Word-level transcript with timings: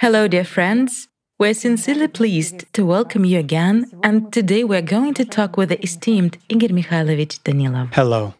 Hello, 0.00 0.26
dear 0.28 0.44
friends. 0.44 1.08
We're 1.38 1.52
sincerely 1.52 2.08
pleased 2.08 2.64
to 2.72 2.86
welcome 2.86 3.26
you 3.26 3.38
again, 3.38 3.90
and 4.02 4.32
today 4.32 4.64
we're 4.64 4.80
going 4.80 5.12
to 5.14 5.26
talk 5.26 5.58
with 5.58 5.68
the 5.68 5.82
esteemed 5.82 6.38
Igor 6.48 6.70
Mikhailovich 6.70 7.40
Danilov. 7.42 7.92
Hello. 7.92 8.34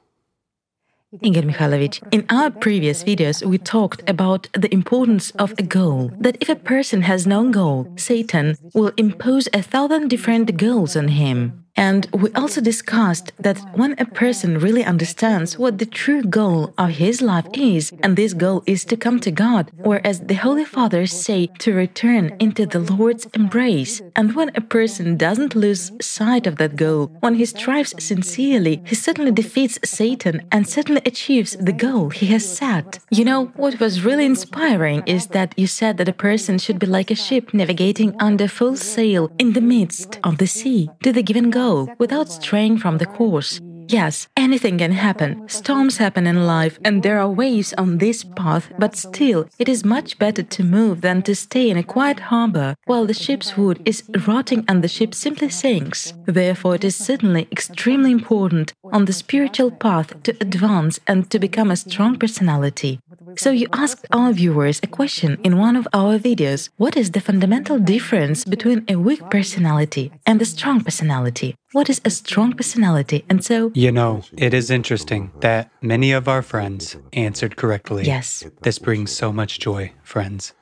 Igor 1.20 1.42
Mikhailovich, 1.42 2.02
in 2.12 2.24
our 2.30 2.50
previous 2.50 3.04
videos, 3.04 3.44
we 3.44 3.58
talked 3.58 4.08
about 4.08 4.48
the 4.54 4.72
importance 4.72 5.30
of 5.32 5.52
a 5.58 5.62
goal. 5.62 6.10
That 6.18 6.38
if 6.40 6.48
a 6.48 6.56
person 6.56 7.02
has 7.02 7.26
no 7.26 7.50
goal, 7.50 7.92
Satan 7.96 8.56
will 8.72 8.92
impose 8.96 9.48
a 9.52 9.60
thousand 9.60 10.08
different 10.08 10.56
goals 10.56 10.96
on 10.96 11.08
him. 11.08 11.66
And 11.78 12.08
we 12.12 12.28
also 12.32 12.60
discussed 12.60 13.30
that 13.38 13.58
when 13.76 13.94
a 13.98 14.04
person 14.04 14.58
really 14.58 14.84
understands 14.84 15.56
what 15.56 15.78
the 15.78 15.86
true 15.86 16.24
goal 16.24 16.74
of 16.76 16.90
his 16.90 17.22
life 17.22 17.46
is, 17.54 17.92
and 18.02 18.16
this 18.16 18.34
goal 18.34 18.64
is 18.66 18.84
to 18.86 18.96
come 18.96 19.20
to 19.20 19.30
God, 19.30 19.70
or 19.84 20.00
as 20.04 20.18
the 20.22 20.34
Holy 20.34 20.64
Fathers 20.64 21.12
say, 21.12 21.46
to 21.60 21.72
return 21.72 22.36
into 22.40 22.66
the 22.66 22.80
Lord's 22.80 23.26
embrace, 23.26 24.02
and 24.16 24.34
when 24.34 24.50
a 24.56 24.60
person 24.60 25.16
doesn't 25.16 25.54
lose 25.54 25.92
sight 26.00 26.48
of 26.48 26.56
that 26.56 26.74
goal, 26.74 27.12
when 27.20 27.34
he 27.34 27.44
strives 27.44 27.94
sincerely, 28.02 28.82
he 28.84 28.96
certainly 28.96 29.30
defeats 29.30 29.78
Satan 29.84 30.42
and 30.50 30.68
certainly 30.68 31.02
achieves 31.06 31.52
the 31.60 31.72
goal 31.86 32.10
he 32.10 32.26
has 32.26 32.44
set. 32.44 32.98
You 33.10 33.24
know, 33.24 33.52
what 33.54 33.78
was 33.78 34.04
really 34.04 34.26
inspiring 34.26 35.04
is 35.06 35.28
that 35.28 35.54
you 35.56 35.68
said 35.68 35.96
that 35.98 36.08
a 36.08 36.22
person 36.28 36.58
should 36.58 36.80
be 36.80 36.86
like 36.86 37.12
a 37.12 37.14
ship 37.14 37.54
navigating 37.54 38.16
under 38.18 38.48
full 38.48 38.74
sail 38.74 39.30
in 39.38 39.52
the 39.52 39.60
midst 39.60 40.18
of 40.24 40.38
the 40.38 40.48
sea 40.48 40.90
to 41.04 41.12
the 41.12 41.22
given 41.22 41.50
goal 41.50 41.67
without 41.98 42.28
straying 42.28 42.78
from 42.78 42.98
the 42.98 43.06
course. 43.06 43.60
Yes, 43.90 44.28
anything 44.36 44.78
can 44.78 44.92
happen. 44.92 45.48
Storms 45.48 45.96
happen 45.96 46.26
in 46.26 46.46
life, 46.46 46.78
and 46.84 47.02
there 47.02 47.18
are 47.18 47.30
waves 47.30 47.72
on 47.78 47.96
this 47.98 48.22
path, 48.22 48.70
but 48.78 48.94
still, 48.96 49.48
it 49.58 49.66
is 49.66 49.82
much 49.82 50.18
better 50.18 50.42
to 50.42 50.62
move 50.62 51.00
than 51.00 51.22
to 51.22 51.34
stay 51.34 51.70
in 51.70 51.78
a 51.78 51.82
quiet 51.82 52.20
harbor 52.28 52.74
while 52.84 53.06
the 53.06 53.14
ship's 53.14 53.56
wood 53.56 53.80
is 53.86 54.02
rotting 54.26 54.64
and 54.68 54.84
the 54.84 54.88
ship 54.88 55.14
simply 55.14 55.48
sinks. 55.48 56.12
Therefore, 56.26 56.74
it 56.74 56.84
is 56.84 56.96
certainly 56.96 57.48
extremely 57.50 58.12
important 58.12 58.74
on 58.92 59.06
the 59.06 59.12
spiritual 59.14 59.70
path 59.70 60.22
to 60.24 60.36
advance 60.38 61.00
and 61.06 61.30
to 61.30 61.38
become 61.38 61.70
a 61.70 61.76
strong 61.76 62.18
personality. 62.18 63.00
So, 63.36 63.50
you 63.52 63.68
asked 63.72 64.06
our 64.12 64.32
viewers 64.32 64.80
a 64.82 64.86
question 64.86 65.38
in 65.42 65.56
one 65.56 65.76
of 65.76 65.88
our 65.94 66.18
videos 66.18 66.68
What 66.76 66.96
is 66.96 67.12
the 67.12 67.20
fundamental 67.20 67.78
difference 67.78 68.44
between 68.44 68.84
a 68.88 68.96
weak 68.96 69.30
personality 69.30 70.12
and 70.26 70.42
a 70.42 70.44
strong 70.44 70.82
personality? 70.82 71.54
What 71.72 71.90
is 71.90 72.00
a 72.04 72.10
strong 72.10 72.54
personality? 72.54 73.24
And 73.28 73.44
so. 73.44 73.70
You 73.74 73.92
know, 73.92 74.22
it 74.36 74.54
is 74.54 74.70
interesting 74.70 75.32
that 75.40 75.70
many 75.82 76.12
of 76.12 76.26
our 76.26 76.40
friends 76.40 76.96
answered 77.12 77.56
correctly. 77.56 78.04
Yes. 78.04 78.44
This 78.62 78.78
brings 78.78 79.12
so 79.12 79.32
much 79.32 79.58
joy, 79.60 79.92
friends. 80.02 80.54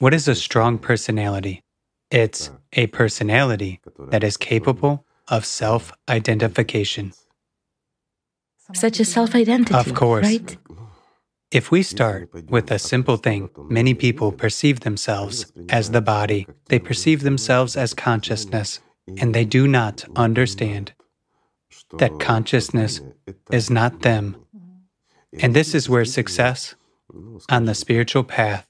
What 0.00 0.14
is 0.14 0.26
a 0.26 0.34
strong 0.34 0.78
personality? 0.78 1.62
It's 2.10 2.50
a 2.72 2.88
personality 2.88 3.80
that 4.10 4.24
is 4.24 4.36
capable 4.36 5.04
of 5.28 5.44
self 5.44 5.92
identification. 6.08 7.12
Such 8.74 8.98
a 9.00 9.04
self 9.04 9.34
identity. 9.34 9.74
Of 9.74 9.94
course. 9.94 10.26
Right? 10.26 10.56
If 11.50 11.70
we 11.70 11.82
start 11.82 12.28
with 12.50 12.70
a 12.70 12.78
simple 12.78 13.16
thing, 13.16 13.48
many 13.70 13.94
people 13.94 14.32
perceive 14.32 14.80
themselves 14.80 15.50
as 15.70 15.92
the 15.92 16.02
body, 16.02 16.46
they 16.66 16.78
perceive 16.78 17.22
themselves 17.22 17.74
as 17.74 17.94
consciousness, 17.94 18.80
and 19.16 19.34
they 19.34 19.44
do 19.44 19.66
not 19.66 20.04
understand 20.16 20.92
that 21.98 22.20
consciousness 22.20 23.00
is 23.50 23.70
not 23.70 24.02
them. 24.02 24.36
And 25.40 25.54
this 25.54 25.74
is 25.74 25.88
where 25.88 26.04
success 26.04 26.74
on 27.48 27.64
the 27.64 27.74
spiritual 27.74 28.24
path 28.24 28.66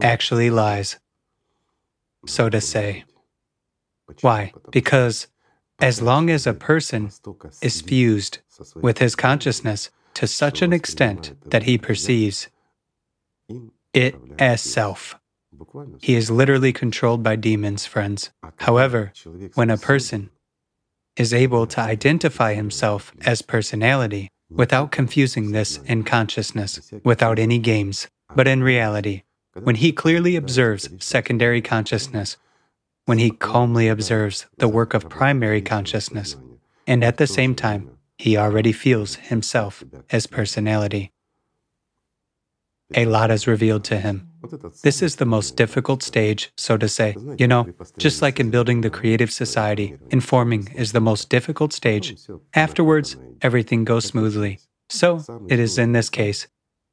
actually 0.00 0.50
lies, 0.50 0.98
so 2.26 2.48
to 2.48 2.60
say. 2.60 3.04
Why? 4.20 4.52
Because 4.70 5.26
as 5.78 6.00
long 6.00 6.30
as 6.30 6.46
a 6.46 6.54
person 6.54 7.10
is 7.60 7.80
fused 7.82 8.38
with 8.76 8.98
his 8.98 9.14
consciousness 9.14 9.90
to 10.14 10.26
such 10.26 10.62
an 10.62 10.72
extent 10.72 11.34
that 11.50 11.64
he 11.64 11.76
perceives 11.76 12.48
it 13.92 14.16
as 14.38 14.60
self, 14.62 15.18
he 16.00 16.14
is 16.14 16.30
literally 16.30 16.72
controlled 16.72 17.22
by 17.22 17.36
demons, 17.36 17.86
friends. 17.86 18.30
However, 18.56 19.12
when 19.54 19.70
a 19.70 19.76
person 19.76 20.30
is 21.16 21.32
able 21.32 21.66
to 21.66 21.80
identify 21.80 22.54
himself 22.54 23.12
as 23.24 23.42
personality 23.42 24.28
without 24.50 24.92
confusing 24.92 25.52
this 25.52 25.78
in 25.78 26.04
consciousness, 26.04 26.92
without 27.04 27.38
any 27.38 27.58
games, 27.58 28.06
but 28.34 28.46
in 28.46 28.62
reality, 28.62 29.22
when 29.62 29.76
he 29.76 29.92
clearly 29.92 30.36
observes 30.36 30.88
secondary 30.98 31.62
consciousness, 31.62 32.36
when 33.06 33.18
he 33.18 33.30
calmly 33.30 33.88
observes 33.88 34.46
the 34.58 34.68
work 34.68 34.92
of 34.92 35.08
primary 35.08 35.62
consciousness, 35.62 36.36
and 36.86 37.02
at 37.02 37.16
the 37.16 37.26
same 37.26 37.54
time, 37.54 37.90
he 38.18 38.36
already 38.36 38.72
feels 38.72 39.16
himself 39.16 39.84
as 40.10 40.26
personality. 40.26 41.12
A 42.94 43.06
lot 43.06 43.30
is 43.30 43.46
revealed 43.46 43.84
to 43.84 43.98
him. 43.98 44.25
This 44.82 45.02
is 45.02 45.16
the 45.16 45.26
most 45.26 45.56
difficult 45.56 46.02
stage, 46.02 46.52
so 46.56 46.76
to 46.76 46.88
say. 46.88 47.16
You 47.38 47.48
know, 47.48 47.68
just 47.98 48.22
like 48.22 48.38
in 48.40 48.50
building 48.50 48.80
the 48.80 48.90
creative 48.90 49.32
society, 49.32 49.96
informing 50.10 50.68
is 50.74 50.92
the 50.92 51.00
most 51.00 51.28
difficult 51.28 51.72
stage. 51.72 52.16
Afterwards, 52.54 53.16
everything 53.42 53.84
goes 53.84 54.04
smoothly. 54.04 54.60
So, 54.88 55.22
it 55.48 55.58
is 55.58 55.78
in 55.78 55.92
this 55.92 56.10
case. 56.10 56.46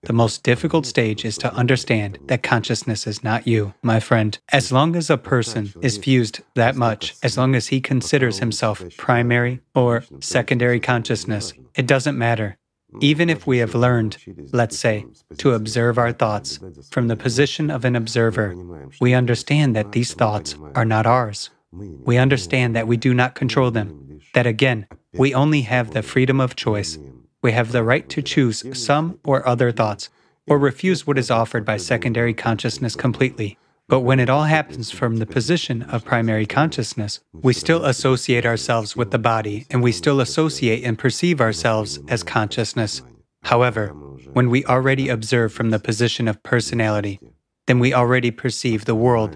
The 0.04 0.14
most 0.14 0.44
difficult 0.44 0.86
stage 0.86 1.24
is 1.24 1.38
to 1.38 1.54
understand 1.54 2.20
that 2.26 2.44
consciousness 2.44 3.08
is 3.08 3.24
not 3.24 3.48
you, 3.48 3.74
my 3.82 4.02
friend. 4.02 4.38
As 4.52 4.70
long 4.70 4.98
as 4.98 5.10
a 5.10 5.18
person 5.18 5.74
is 5.82 5.98
fused 5.98 6.42
that 6.56 6.76
much, 6.76 7.16
as 7.24 7.38
long 7.38 7.56
as 7.56 7.68
he 7.68 7.80
considers 7.80 8.40
himself 8.40 8.84
primary 8.98 9.62
or 9.74 10.04
secondary 10.20 10.82
consciousness, 10.82 11.54
it 11.76 11.88
doesn't 11.88 12.18
matter. 12.18 12.58
Even 13.02 13.30
if 13.30 13.48
we 13.48 13.58
have 13.58 13.76
learned, 13.76 14.18
let's 14.52 14.78
say, 14.78 15.06
to 15.38 15.54
observe 15.54 15.98
our 15.98 16.12
thoughts 16.12 16.60
from 16.92 17.08
the 17.08 17.16
position 17.16 17.70
of 17.70 17.86
an 17.86 17.96
observer, 17.96 18.56
we 19.02 19.14
understand 19.14 19.76
that 19.76 19.92
these 19.92 20.14
thoughts 20.14 20.56
are 20.76 20.86
not 20.86 21.06
ours. 21.06 21.50
We 21.72 22.18
understand 22.18 22.76
that 22.76 22.88
we 22.88 22.98
do 22.98 23.14
not 23.14 23.36
control 23.36 23.72
them, 23.72 24.20
that 24.34 24.46
again, 24.46 24.88
we 25.14 25.34
only 25.34 25.62
have 25.62 25.92
the 25.92 26.04
freedom 26.04 26.40
of 26.40 26.56
choice. 26.56 26.98
We 27.42 27.52
have 27.52 27.72
the 27.72 27.84
right 27.84 28.08
to 28.10 28.22
choose 28.22 28.64
some 28.78 29.20
or 29.24 29.48
other 29.48 29.72
thoughts, 29.72 30.10
or 30.48 30.58
refuse 30.58 31.08
what 31.08 31.18
is 31.18 31.32
offered 31.32 31.66
by 31.66 31.78
secondary 31.78 32.34
consciousness 32.34 32.96
completely. 32.96 33.58
But 33.90 34.00
when 34.02 34.20
it 34.20 34.30
all 34.30 34.46
happens 34.46 34.92
from 34.92 35.18
the 35.18 35.26
position 35.26 35.84
of 35.84 36.06
primary 36.06 36.46
consciousness, 36.46 37.20
we 37.34 37.54
still 37.54 37.84
associate 37.86 38.46
ourselves 38.46 38.96
with 38.96 39.12
the 39.12 39.20
body 39.20 39.66
and 39.70 39.84
we 39.84 39.92
still 39.92 40.22
associate 40.22 40.84
and 40.86 40.98
perceive 40.98 41.42
ourselves 41.42 42.00
as 42.08 42.24
consciousness. 42.24 43.02
However, 43.44 43.90
when 44.32 44.50
we 44.50 44.64
already 44.66 45.10
observe 45.10 45.52
from 45.52 45.72
the 45.72 45.80
position 45.80 46.30
of 46.30 46.42
personality, 46.44 47.20
then 47.68 47.80
we 47.80 47.94
already 47.94 48.32
perceive 48.32 48.86
the 48.86 48.96
world 48.96 49.36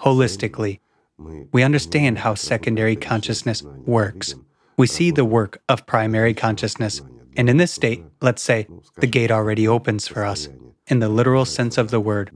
holistically. 0.00 0.80
We 1.52 1.62
understand 1.62 2.18
how 2.18 2.34
secondary 2.34 2.96
consciousness 2.96 3.62
works. 3.62 4.34
We 4.78 4.86
see 4.86 5.10
the 5.10 5.26
work 5.26 5.62
of 5.68 5.86
primary 5.86 6.32
consciousness. 6.32 7.02
And 7.36 7.50
in 7.50 7.58
this 7.58 7.72
state, 7.72 8.02
let's 8.22 8.42
say, 8.42 8.66
the 8.96 9.06
gate 9.06 9.30
already 9.30 9.68
opens 9.68 10.08
for 10.08 10.24
us 10.24 10.48
in 10.86 10.98
the 10.98 11.08
literal 11.08 11.44
sense 11.44 11.78
of 11.78 11.90
the 11.90 12.00
word. 12.00 12.30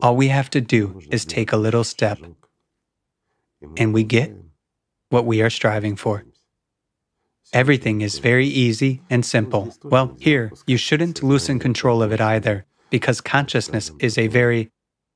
All 0.00 0.16
we 0.16 0.28
have 0.28 0.50
to 0.50 0.60
do 0.60 1.00
is 1.10 1.24
take 1.24 1.52
a 1.52 1.56
little 1.56 1.84
step, 1.84 2.18
and 3.76 3.92
we 3.92 4.04
get 4.04 4.32
what 5.10 5.26
we 5.26 5.42
are 5.42 5.50
striving 5.50 5.96
for. 5.96 6.24
Everything 7.52 8.00
is 8.00 8.18
very 8.18 8.46
easy 8.46 9.02
and 9.10 9.26
simple. 9.26 9.74
Well, 9.82 10.16
here, 10.18 10.52
you 10.66 10.78
shouldn't 10.78 11.22
loosen 11.22 11.58
control 11.58 12.02
of 12.02 12.12
it 12.12 12.20
either, 12.20 12.64
because 12.88 13.20
consciousness 13.20 13.90
is 13.98 14.16
a 14.16 14.28
very, 14.28 14.70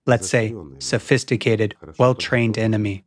let's 0.04 0.28
say, 0.28 0.54
sophisticated, 0.78 1.74
well 1.98 2.14
trained 2.14 2.58
enemy 2.58 3.04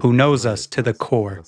who 0.00 0.12
knows 0.12 0.44
us 0.46 0.66
to 0.66 0.82
the 0.82 0.94
core. 0.94 1.42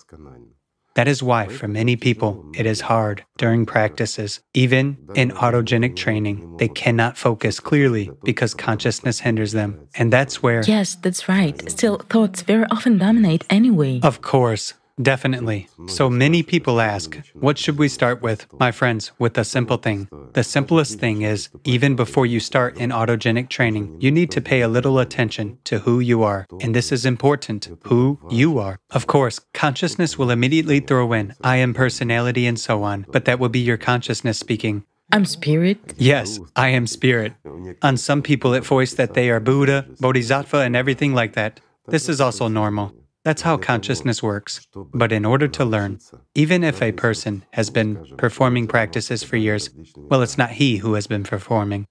That 0.95 1.09
is 1.09 1.23
why, 1.23 1.49
for 1.49 1.67
many 1.67 1.97
people, 1.97 2.45
it 2.55 2.67
is 2.67 2.83
hard 2.83 3.25
during 3.37 3.67
practices. 3.67 4.41
Even 4.55 4.97
in 5.15 5.31
autogenic 5.33 5.97
training, 5.97 6.57
they 6.59 6.69
cannot 6.69 7.19
focus 7.19 7.59
clearly 7.59 8.11
because 8.23 8.55
consciousness 8.55 9.19
hinders 9.19 9.53
them. 9.53 9.89
And 9.97 10.13
that's 10.13 10.43
where. 10.43 10.63
Yes, 10.63 10.95
that's 10.95 11.29
right. 11.29 11.69
Still, 11.69 11.99
thoughts 11.99 12.43
very 12.43 12.65
often 12.71 12.99
dominate 12.99 13.45
anyway. 13.51 14.01
Of 14.03 14.23
course. 14.23 14.75
Definitely. 15.01 15.69
So 15.87 16.09
many 16.09 16.45
people 16.45 16.81
ask, 16.81 17.21
what 17.35 17.59
should 17.59 17.79
we 17.79 17.89
start 17.89 18.23
with? 18.23 18.47
My 18.61 18.71
friends, 18.71 19.11
with 19.19 19.37
a 19.37 19.45
simple 19.45 19.77
thing. 19.77 20.09
The 20.35 20.45
simplest 20.45 21.01
thing 21.01 21.23
is, 21.23 21.49
even 21.65 21.97
before 21.97 22.27
you 22.27 22.39
start 22.39 22.77
in 22.77 22.91
autogenic 22.91 23.49
training, 23.49 23.97
you 24.01 24.13
need 24.13 24.31
to 24.31 24.41
pay 24.41 24.61
a 24.61 24.69
little 24.69 25.01
attention 25.01 25.59
to 25.65 25.81
who 25.81 25.99
you 25.99 26.23
are. 26.23 26.47
And 26.61 26.75
this 26.75 26.93
is 26.93 27.05
important 27.05 27.69
who 27.85 28.21
you 28.31 28.59
are. 28.59 28.79
Of 28.91 29.09
course, 29.09 29.41
consciousness 29.53 30.17
will 30.17 30.31
immediately 30.31 30.79
throw 30.79 31.13
in, 31.13 31.35
I 31.43 31.57
am 31.57 31.75
personality 31.75 32.47
and 32.47 32.59
so 32.59 32.85
on, 32.85 33.07
but 33.09 33.25
that 33.25 33.41
will 33.41 33.49
be 33.49 33.61
your 33.61 33.77
consciousness 33.77 34.39
speaking. 34.39 34.85
I'm 35.13 35.25
spirit. 35.25 35.95
Yes, 35.97 36.39
I 36.55 36.69
am 36.69 36.87
spirit. 36.87 37.35
On 37.83 37.97
some 37.97 38.23
people, 38.23 38.55
it 38.55 38.65
voiced 38.65 38.97
that 38.97 39.15
they 39.15 39.29
are 39.31 39.41
Buddha, 39.41 39.87
Bodhisattva, 40.01 40.59
and 40.59 40.77
everything 40.77 41.15
like 41.15 41.35
that. 41.35 41.61
This 41.87 42.09
is 42.09 42.21
also 42.21 42.49
normal. 42.49 42.95
That's 43.25 43.43
how 43.43 43.57
consciousness 43.57 44.23
works. 44.23 44.67
But 44.93 45.11
in 45.11 45.25
order 45.25 45.49
to 45.49 45.65
learn, 45.65 45.99
even 46.35 46.63
if 46.63 46.83
a 46.83 46.93
person 46.93 47.45
has 47.53 47.71
been 47.71 48.05
performing 48.19 48.67
practices 48.67 49.23
for 49.23 49.37
years, 49.37 49.71
well, 49.97 50.23
it's 50.23 50.39
not 50.39 50.51
he 50.51 50.77
who 50.79 50.95
has 50.95 51.07
been 51.07 51.25
performing. 51.25 51.87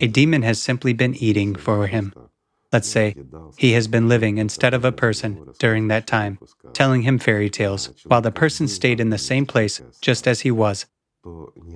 A 0.00 0.08
demon 0.08 0.42
has 0.42 0.60
simply 0.60 0.92
been 0.92 1.14
eating 1.14 1.54
for 1.54 1.86
him. 1.86 2.12
Let's 2.72 2.88
say 2.88 3.14
he 3.56 3.72
has 3.72 3.86
been 3.86 4.08
living 4.08 4.38
instead 4.38 4.74
of 4.74 4.84
a 4.84 4.90
person 4.90 5.46
during 5.60 5.86
that 5.88 6.08
time, 6.08 6.40
telling 6.72 7.02
him 7.02 7.20
fairy 7.20 7.48
tales, 7.48 7.90
while 8.04 8.20
the 8.20 8.32
person 8.32 8.66
stayed 8.66 8.98
in 8.98 9.10
the 9.10 9.18
same 9.18 9.46
place 9.46 9.80
just 10.00 10.26
as 10.26 10.40
he 10.40 10.50
was. 10.50 10.86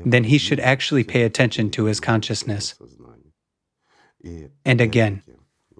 Then 0.04 0.24
he 0.24 0.38
should 0.38 0.58
actually 0.58 1.04
pay 1.04 1.22
attention 1.22 1.70
to 1.70 1.84
his 1.84 2.00
consciousness. 2.00 2.74
And 4.64 4.80
again, 4.80 5.22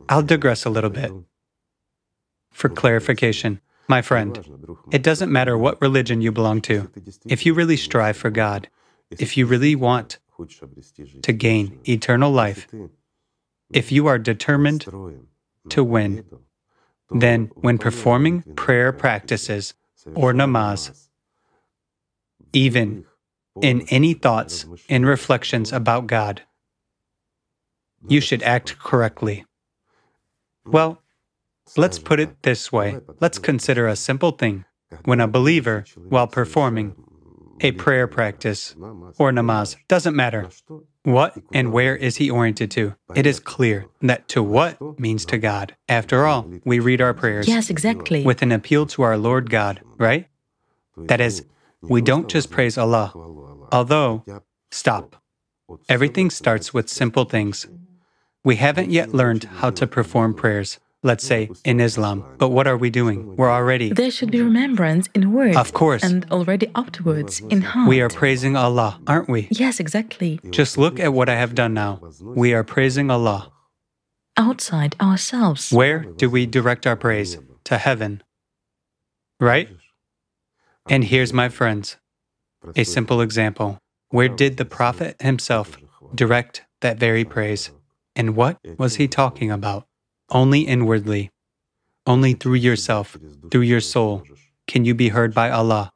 I'll 0.09 0.23
digress 0.23 0.64
a 0.64 0.71
little 0.71 0.91
bit. 0.91 1.11
For 2.59 2.69
clarification, 2.69 3.61
my 3.87 4.03
friend, 4.03 4.37
it 4.91 5.05
doesn't 5.05 5.31
matter 5.31 5.57
what 5.57 5.81
religion 5.81 6.21
you 6.21 6.33
belong 6.33 6.61
to. 6.63 6.91
If 7.25 7.47
you 7.47 7.55
really 7.55 7.77
strive 7.77 8.17
for 8.17 8.31
God, 8.31 8.69
if 9.13 9.37
you 9.37 9.47
really 9.47 9.77
want 9.77 10.19
to 11.23 11.33
gain 11.33 11.79
eternal 11.89 12.33
life, 12.33 12.67
if 13.73 13.93
you 13.93 14.09
are 14.09 14.19
determined 14.19 14.87
to 15.69 15.85
win, 15.85 16.25
then 17.13 17.53
when 17.55 17.79
performing 17.79 18.43
prayer 18.57 18.93
practices 18.93 19.75
or 20.17 20.33
namaz, 20.33 21.07
even 22.53 23.05
in 23.63 23.83
any 23.83 24.15
thoughts 24.15 24.67
and 24.89 25.07
reflections 25.07 25.73
about 25.73 26.09
God, 26.09 26.43
you 28.09 28.21
should 28.21 28.43
act 28.43 28.81
correctly. 28.81 29.45
Well, 30.67 31.01
let's 31.76 31.99
put 31.99 32.20
it 32.20 32.43
this 32.43 32.73
way. 32.73 32.99
Let's 33.20 33.38
consider 33.38 33.87
a 33.87 33.97
simple 33.97 34.32
thing. 34.32 34.65
When 35.05 35.20
a 35.20 35.29
believer, 35.29 35.85
while 36.09 36.26
performing 36.26 36.94
a 37.61 37.73
prayer 37.73 38.06
practice 38.06 38.75
or 39.19 39.32
namaz, 39.32 39.76
doesn't 39.88 40.17
matter, 40.17 40.49
what 41.03 41.37
and 41.53 41.73
where 41.73 41.97
is 41.97 42.17
he 42.17 42.31
oriented 42.31 42.70
to? 42.73 42.94
It 43.15 43.26
is 43.26 43.41
clear 43.41 43.87
that 44.00 44.29
to 44.29 44.43
what 44.43 44.81
means 44.99 45.25
to 45.26 45.38
God. 45.38 45.76
After 45.88 46.26
all, 46.26 46.50
we 46.65 46.79
read 46.79 47.00
our 47.00 47.15
prayers. 47.15 47.49
Yes, 47.49 47.71
exactly. 47.71 48.25
With 48.25 48.43
an 48.43 48.53
appeal 48.53 48.87
to 48.87 49.03
our 49.03 49.17
Lord 49.19 49.50
God, 49.50 49.82
right? 49.99 50.29
That 50.97 51.21
is, 51.21 51.44
we 51.82 52.00
don't 52.00 52.29
just 52.29 52.50
praise 52.50 52.79
Allah, 52.79 53.12
although, 53.71 54.25
stop. 54.71 55.17
Everything 55.88 56.31
starts 56.31 56.73
with 56.73 56.88
simple 56.88 57.25
things. 57.25 57.67
We 58.43 58.56
haven't 58.56 58.91
yet 58.91 59.12
learned 59.12 59.44
how 59.44 59.71
to 59.71 59.87
perform 59.87 60.35
prayers 60.35 60.79
let's 61.03 61.25
say, 61.25 61.50
in 61.65 61.81
Islam. 61.81 62.25
But 62.39 62.50
what 62.50 62.67
are 62.67 62.77
we 62.77 62.91
doing? 62.91 63.37
We're 63.37 63.50
already. 63.50 63.93
There 63.93 64.11
should 64.11 64.31
be 64.31 64.43
remembrance 64.43 65.09
in 65.15 65.33
words. 65.33 65.56
Of 65.56 65.73
course. 65.73 66.03
And 66.03 66.27
already 66.31 66.71
afterwards 66.75 67.41
in 67.41 67.62
heart. 67.62 67.89
We 67.89 68.00
are 68.00 68.09
praising 68.09 68.56
Allah, 68.56 69.00
aren't 69.06 69.29
we? 69.29 69.49
Yes, 69.50 69.81
exactly. 69.81 70.41
Just 70.50 70.79
look 70.79 70.99
at 70.99 71.12
what 71.12 71.29
I 71.29 71.37
have 71.37 71.55
done 71.55 71.75
now. 71.75 72.00
We 72.21 72.53
are 72.53 72.65
praising 72.65 73.11
Allah. 73.11 73.53
Outside 74.37 74.97
ourselves. 75.00 75.73
Where 75.73 76.00
do 76.00 76.31
we 76.31 76.47
direct 76.47 76.87
our 76.87 76.97
praise? 76.97 77.39
To 77.65 77.79
heaven. 77.79 78.23
Right? 79.41 79.69
And 80.89 81.05
here's 81.05 81.33
my 81.33 81.49
friends 81.49 81.97
a 82.77 82.85
simple 82.85 83.21
example. 83.21 83.79
Where 84.11 84.29
did 84.29 84.56
the 84.56 84.65
Prophet 84.65 85.21
himself 85.21 85.77
direct 86.15 86.62
that 86.81 86.99
very 86.99 87.25
praise? 87.25 87.71
And 88.17 88.35
what 88.35 88.59
was 88.79 88.97
he 88.97 89.06
talking 89.06 89.50
about? 89.50 89.88
Only 90.31 90.61
inwardly, 90.63 91.31
only 92.07 92.35
through 92.35 92.55
yourself, 92.55 93.17
through 93.51 93.63
your 93.63 93.81
soul, 93.81 94.25
can 94.67 94.85
you 94.85 94.95
be 94.95 95.09
heard 95.09 95.35
by 95.35 95.51
Allah. 95.51 95.93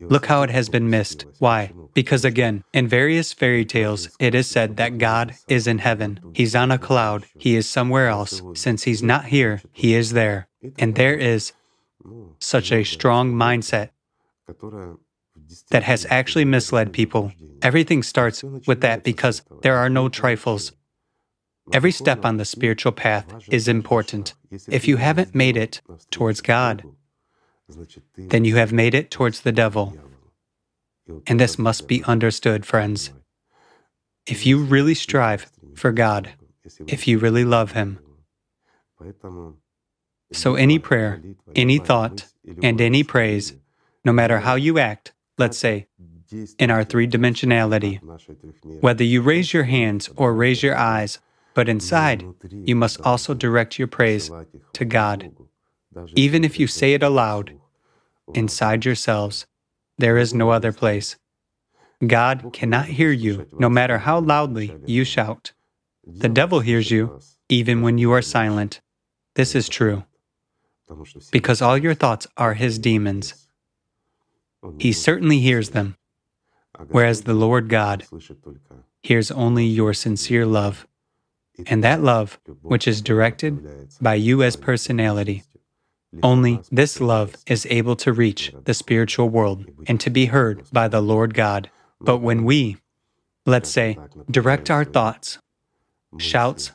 Look 0.00 0.26
how 0.26 0.42
it 0.42 0.50
has 0.50 0.68
been 0.68 0.90
missed. 0.90 1.26
Why? 1.38 1.72
Because 1.94 2.24
again, 2.24 2.64
in 2.72 2.88
various 2.88 3.32
fairy 3.32 3.64
tales, 3.64 4.08
it 4.18 4.34
is 4.34 4.46
said 4.48 4.76
that 4.76 4.98
God 4.98 5.34
is 5.48 5.66
in 5.66 5.78
heaven. 5.78 6.18
He's 6.34 6.56
on 6.56 6.70
a 6.70 6.78
cloud. 6.78 7.26
He 7.38 7.56
is 7.56 7.68
somewhere 7.68 8.08
else. 8.08 8.42
Since 8.54 8.82
He's 8.82 9.02
not 9.02 9.26
here, 9.26 9.62
He 9.72 9.94
is 9.94 10.12
there. 10.12 10.48
And 10.78 10.96
there 10.96 11.14
is 11.14 11.52
such 12.40 12.72
a 12.72 12.84
strong 12.84 13.32
mindset 13.32 13.90
that 15.70 15.84
has 15.84 16.06
actually 16.10 16.44
misled 16.44 16.92
people. 16.92 17.32
Everything 17.62 18.02
starts 18.02 18.42
with 18.42 18.80
that 18.80 19.04
because 19.04 19.42
there 19.62 19.76
are 19.76 19.88
no 19.88 20.08
trifles. 20.08 20.72
Every 21.70 21.92
step 21.92 22.24
on 22.24 22.38
the 22.38 22.44
spiritual 22.44 22.92
path 22.92 23.26
is 23.48 23.68
important. 23.68 24.34
If 24.68 24.88
you 24.88 24.96
haven't 24.96 25.34
made 25.34 25.56
it 25.56 25.80
towards 26.10 26.40
God, 26.40 26.84
then 28.16 28.44
you 28.44 28.56
have 28.56 28.72
made 28.72 28.94
it 28.94 29.10
towards 29.10 29.42
the 29.42 29.52
devil. 29.52 29.96
And 31.26 31.38
this 31.38 31.58
must 31.58 31.86
be 31.86 32.02
understood, 32.04 32.66
friends. 32.66 33.10
If 34.26 34.46
you 34.46 34.58
really 34.58 34.94
strive 34.94 35.50
for 35.74 35.92
God, 35.92 36.30
if 36.86 37.06
you 37.06 37.18
really 37.18 37.44
love 37.44 37.72
Him, 37.72 37.98
so 40.32 40.54
any 40.54 40.78
prayer, 40.78 41.22
any 41.54 41.78
thought, 41.78 42.26
and 42.62 42.80
any 42.80 43.02
praise, 43.02 43.54
no 44.04 44.12
matter 44.12 44.40
how 44.40 44.54
you 44.54 44.78
act, 44.78 45.12
let's 45.38 45.58
say, 45.58 45.86
in 46.58 46.70
our 46.70 46.84
three 46.84 47.06
dimensionality, 47.06 48.00
whether 48.80 49.04
you 49.04 49.20
raise 49.20 49.52
your 49.52 49.64
hands 49.64 50.08
or 50.16 50.32
raise 50.34 50.62
your 50.62 50.76
eyes, 50.76 51.18
but 51.54 51.68
inside, 51.68 52.24
you 52.50 52.76
must 52.76 53.00
also 53.02 53.34
direct 53.34 53.78
your 53.78 53.88
praise 53.88 54.30
to 54.72 54.84
God. 54.84 55.32
Even 56.14 56.44
if 56.44 56.58
you 56.58 56.66
say 56.66 56.94
it 56.94 57.02
aloud, 57.02 57.58
inside 58.34 58.84
yourselves, 58.84 59.46
there 59.98 60.16
is 60.16 60.32
no 60.32 60.50
other 60.50 60.72
place. 60.72 61.16
God 62.06 62.50
cannot 62.52 62.86
hear 62.86 63.12
you 63.12 63.46
no 63.52 63.68
matter 63.68 63.98
how 63.98 64.18
loudly 64.18 64.76
you 64.86 65.04
shout. 65.04 65.52
The 66.04 66.28
devil 66.28 66.60
hears 66.60 66.90
you 66.90 67.20
even 67.48 67.82
when 67.82 67.98
you 67.98 68.10
are 68.12 68.22
silent. 68.22 68.80
This 69.34 69.54
is 69.54 69.68
true. 69.68 70.04
Because 71.30 71.62
all 71.62 71.78
your 71.78 71.94
thoughts 71.94 72.26
are 72.36 72.54
his 72.54 72.78
demons. 72.78 73.46
He 74.78 74.92
certainly 74.92 75.40
hears 75.40 75.70
them, 75.70 75.96
whereas 76.88 77.22
the 77.22 77.34
Lord 77.34 77.68
God 77.68 78.04
hears 79.02 79.30
only 79.30 79.64
your 79.64 79.94
sincere 79.94 80.46
love 80.46 80.86
and 81.66 81.84
that 81.84 82.02
love, 82.02 82.38
which 82.62 82.88
is 82.88 83.02
directed 83.02 83.88
by 84.00 84.14
you 84.14 84.42
as 84.42 84.56
personality. 84.56 85.42
Only 86.22 86.60
this 86.70 87.00
love 87.00 87.36
is 87.46 87.66
able 87.70 87.96
to 87.96 88.12
reach 88.12 88.52
the 88.64 88.74
spiritual 88.74 89.28
world 89.30 89.66
and 89.86 89.98
to 90.00 90.10
be 90.10 90.26
heard 90.26 90.64
by 90.70 90.88
the 90.88 91.00
Lord 91.00 91.32
God. 91.32 91.70
But 92.00 92.18
when 92.18 92.44
we, 92.44 92.76
let's 93.46 93.70
say, 93.70 93.98
direct 94.30 94.70
our 94.70 94.84
thoughts, 94.84 95.38
shouts, 96.18 96.72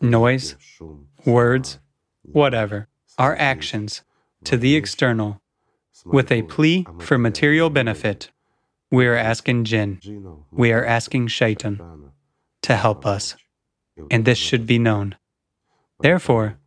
noise, 0.00 0.54
words, 1.24 1.78
whatever, 2.22 2.88
our 3.18 3.34
actions 3.36 4.02
to 4.44 4.56
the 4.56 4.76
external 4.76 5.40
with 6.04 6.30
a 6.30 6.42
plea 6.42 6.86
for 7.00 7.18
material 7.18 7.70
benefit, 7.70 8.30
we 8.90 9.06
are 9.06 9.16
asking 9.16 9.64
Jinn, 9.64 9.98
we 10.52 10.70
are 10.70 10.84
asking 10.84 11.26
Shaitan 11.28 11.80
to 12.62 12.76
help 12.76 13.04
us 13.04 13.34
and 14.10 14.24
this 14.24 14.38
should 14.38 14.66
be 14.66 14.78
known. 14.78 15.16
Therefore, 16.00 16.58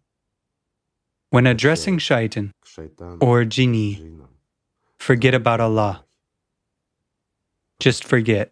when 1.30 1.46
addressing 1.46 1.98
shaitan 2.00 2.54
or 3.22 3.46
genie, 3.46 4.18
forget 4.98 5.34
about 5.34 5.60
Allah. 5.60 6.06
Just 7.80 8.04
forget. 8.04 8.52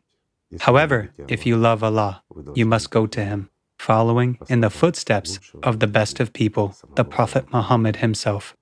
However, 0.61 1.11
if 1.27 1.45
you 1.45 1.57
love 1.57 1.83
Allah, 1.83 2.23
you 2.55 2.65
must 2.65 2.89
go 2.91 3.07
to 3.07 3.23
Him, 3.23 3.49
following 3.77 4.37
in 4.47 4.61
the 4.61 4.69
footsteps 4.69 5.39
of 5.63 5.79
the 5.79 5.87
best 5.87 6.19
of 6.19 6.31
people, 6.31 6.75
the 6.95 7.03
Prophet 7.03 7.51
Muhammad 7.51 7.97
himself. 7.97 8.55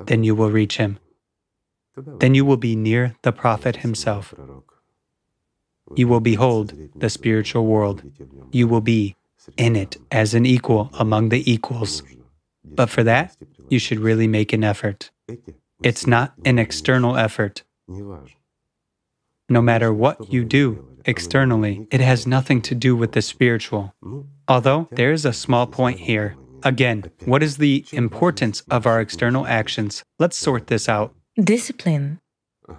Then 0.00 0.24
you 0.24 0.34
will 0.34 0.50
reach 0.50 0.78
Him. 0.78 0.98
Then 2.20 2.34
you 2.34 2.44
will 2.44 2.56
be 2.56 2.76
near 2.76 3.16
the 3.22 3.32
Prophet 3.32 3.76
himself. 3.76 4.34
You 5.96 6.06
will 6.08 6.20
behold 6.20 6.74
the 6.94 7.10
spiritual 7.10 7.66
world. 7.66 8.02
You 8.52 8.68
will 8.68 8.80
be 8.80 9.16
in 9.56 9.76
it 9.76 9.96
as 10.10 10.34
an 10.34 10.46
equal 10.46 10.90
among 10.98 11.28
the 11.30 11.50
equals. 11.50 12.02
But 12.64 12.90
for 12.90 13.02
that, 13.04 13.36
you 13.68 13.78
should 13.78 14.00
really 14.00 14.26
make 14.26 14.52
an 14.52 14.64
effort. 14.64 15.10
It's 15.82 16.06
not 16.06 16.34
an 16.44 16.58
external 16.58 17.16
effort. 17.16 17.62
No 19.48 19.62
matter 19.62 19.92
what 19.92 20.32
you 20.32 20.44
do 20.44 20.84
externally, 21.04 21.86
it 21.90 22.00
has 22.00 22.26
nothing 22.26 22.60
to 22.62 22.74
do 22.74 22.94
with 22.94 23.12
the 23.12 23.22
spiritual. 23.22 23.94
Although 24.46 24.88
there 24.92 25.12
is 25.12 25.24
a 25.24 25.32
small 25.32 25.66
point 25.66 26.00
here. 26.00 26.36
Again, 26.64 27.04
what 27.24 27.42
is 27.42 27.56
the 27.58 27.84
importance 27.92 28.62
of 28.70 28.86
our 28.86 29.00
external 29.00 29.46
actions? 29.46 30.02
Let's 30.18 30.36
sort 30.36 30.66
this 30.66 30.88
out. 30.88 31.14
Discipline 31.40 32.18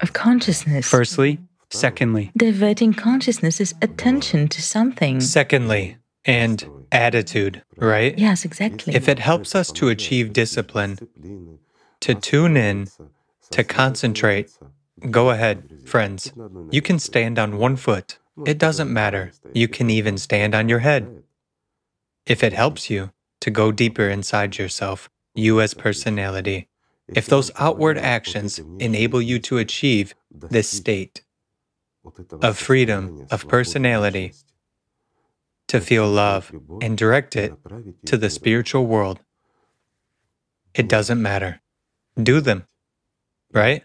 of 0.01 0.13
consciousness. 0.13 0.87
Firstly, 0.87 1.39
Secondly, 1.71 2.31
diverting 2.35 2.95
consciousness's 2.95 3.75
attention 3.79 4.47
to 4.47 4.59
something. 4.61 5.21
secondly, 5.21 5.97
and 6.25 6.67
attitude, 6.91 7.63
right? 7.77 8.17
Yes, 8.17 8.45
exactly. 8.45 8.93
If 8.93 9.07
it 9.07 9.19
helps 9.19 9.55
us 9.55 9.71
to 9.73 9.89
achieve 9.89 10.33
discipline, 10.33 10.99
to 12.01 12.15
tune 12.15 12.57
in, 12.57 12.87
to 13.51 13.63
concentrate, 13.63 14.51
go 15.09 15.29
ahead, 15.29 15.81
friends. 15.85 16.33
You 16.71 16.81
can 16.81 16.99
stand 16.99 17.39
on 17.39 17.57
one 17.57 17.75
foot. 17.75 18.19
It 18.45 18.57
doesn't 18.57 18.91
matter. 18.91 19.31
You 19.53 19.67
can 19.67 19.89
even 19.89 20.17
stand 20.17 20.55
on 20.55 20.69
your 20.69 20.79
head. 20.79 21.23
If 22.25 22.43
it 22.43 22.53
helps 22.53 22.89
you 22.89 23.11
to 23.41 23.49
go 23.49 23.71
deeper 23.71 24.07
inside 24.07 24.57
yourself, 24.57 25.09
you 25.33 25.61
as 25.61 25.73
personality, 25.73 26.67
if 27.07 27.25
those 27.25 27.51
outward 27.57 27.97
actions 27.97 28.59
enable 28.79 29.21
you 29.21 29.39
to 29.39 29.57
achieve 29.57 30.13
this 30.31 30.69
state 30.69 31.23
of 32.41 32.57
freedom 32.57 33.25
of 33.31 33.47
personality, 33.47 34.33
to 35.69 35.79
feel 35.79 36.07
love 36.07 36.51
and 36.81 36.97
direct 36.97 37.35
it 37.35 37.53
to 38.05 38.17
the 38.17 38.29
spiritual 38.29 38.85
world, 38.85 39.19
it 40.73 40.87
doesn't 40.87 41.21
matter. 41.21 41.61
Do 42.21 42.41
them, 42.41 42.65
right? 43.53 43.83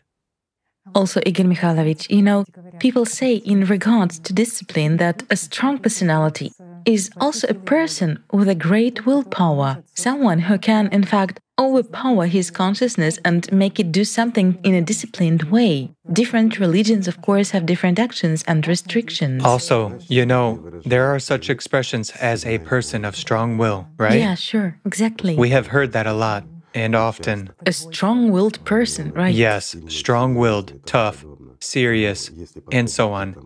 Also, 0.94 1.20
Igor 1.24 1.46
Mikhailovich, 1.46 2.10
you 2.10 2.22
know, 2.22 2.44
people 2.78 3.06
say 3.06 3.36
in 3.36 3.64
regards 3.64 4.18
to 4.18 4.32
discipline 4.32 4.96
that 4.98 5.22
a 5.30 5.36
strong 5.36 5.78
personality 5.78 6.52
is 6.86 7.10
also 7.20 7.46
a 7.48 7.54
person 7.54 8.22
with 8.32 8.48
a 8.48 8.54
great 8.54 9.06
willpower, 9.06 9.82
someone 9.94 10.40
who 10.40 10.58
can, 10.58 10.88
in 10.88 11.04
fact, 11.04 11.40
overpower 11.58 12.26
his 12.26 12.50
consciousness 12.50 13.18
and 13.24 13.50
make 13.52 13.78
it 13.78 13.92
do 13.92 14.04
something 14.04 14.58
in 14.64 14.74
a 14.74 14.82
disciplined 14.82 15.44
way. 15.44 15.90
Different 16.12 16.58
religions, 16.58 17.06
of 17.06 17.22
course, 17.22 17.50
have 17.50 17.64
different 17.66 17.98
actions 17.98 18.42
and 18.46 18.66
restrictions. 18.66 19.44
Also, 19.44 19.98
you 20.08 20.26
know, 20.26 20.80
there 20.84 21.06
are 21.06 21.20
such 21.20 21.48
expressions 21.48 22.10
as 22.20 22.44
a 22.44 22.58
person 22.58 23.04
of 23.04 23.14
strong 23.14 23.56
will, 23.56 23.86
right? 23.96 24.18
Yeah, 24.18 24.34
sure, 24.34 24.80
exactly. 24.84 25.36
We 25.36 25.50
have 25.50 25.68
heard 25.68 25.92
that 25.92 26.06
a 26.06 26.12
lot 26.12 26.44
and 26.74 26.96
often. 26.96 27.50
a 27.64 27.72
strong 27.72 28.32
willed 28.32 28.64
person, 28.64 29.12
right? 29.12 29.34
Yes, 29.34 29.76
strong 29.86 30.34
willed, 30.34 30.84
tough, 30.86 31.24
serious, 31.60 32.30
and 32.72 32.90
so 32.90 33.12
on. 33.12 33.36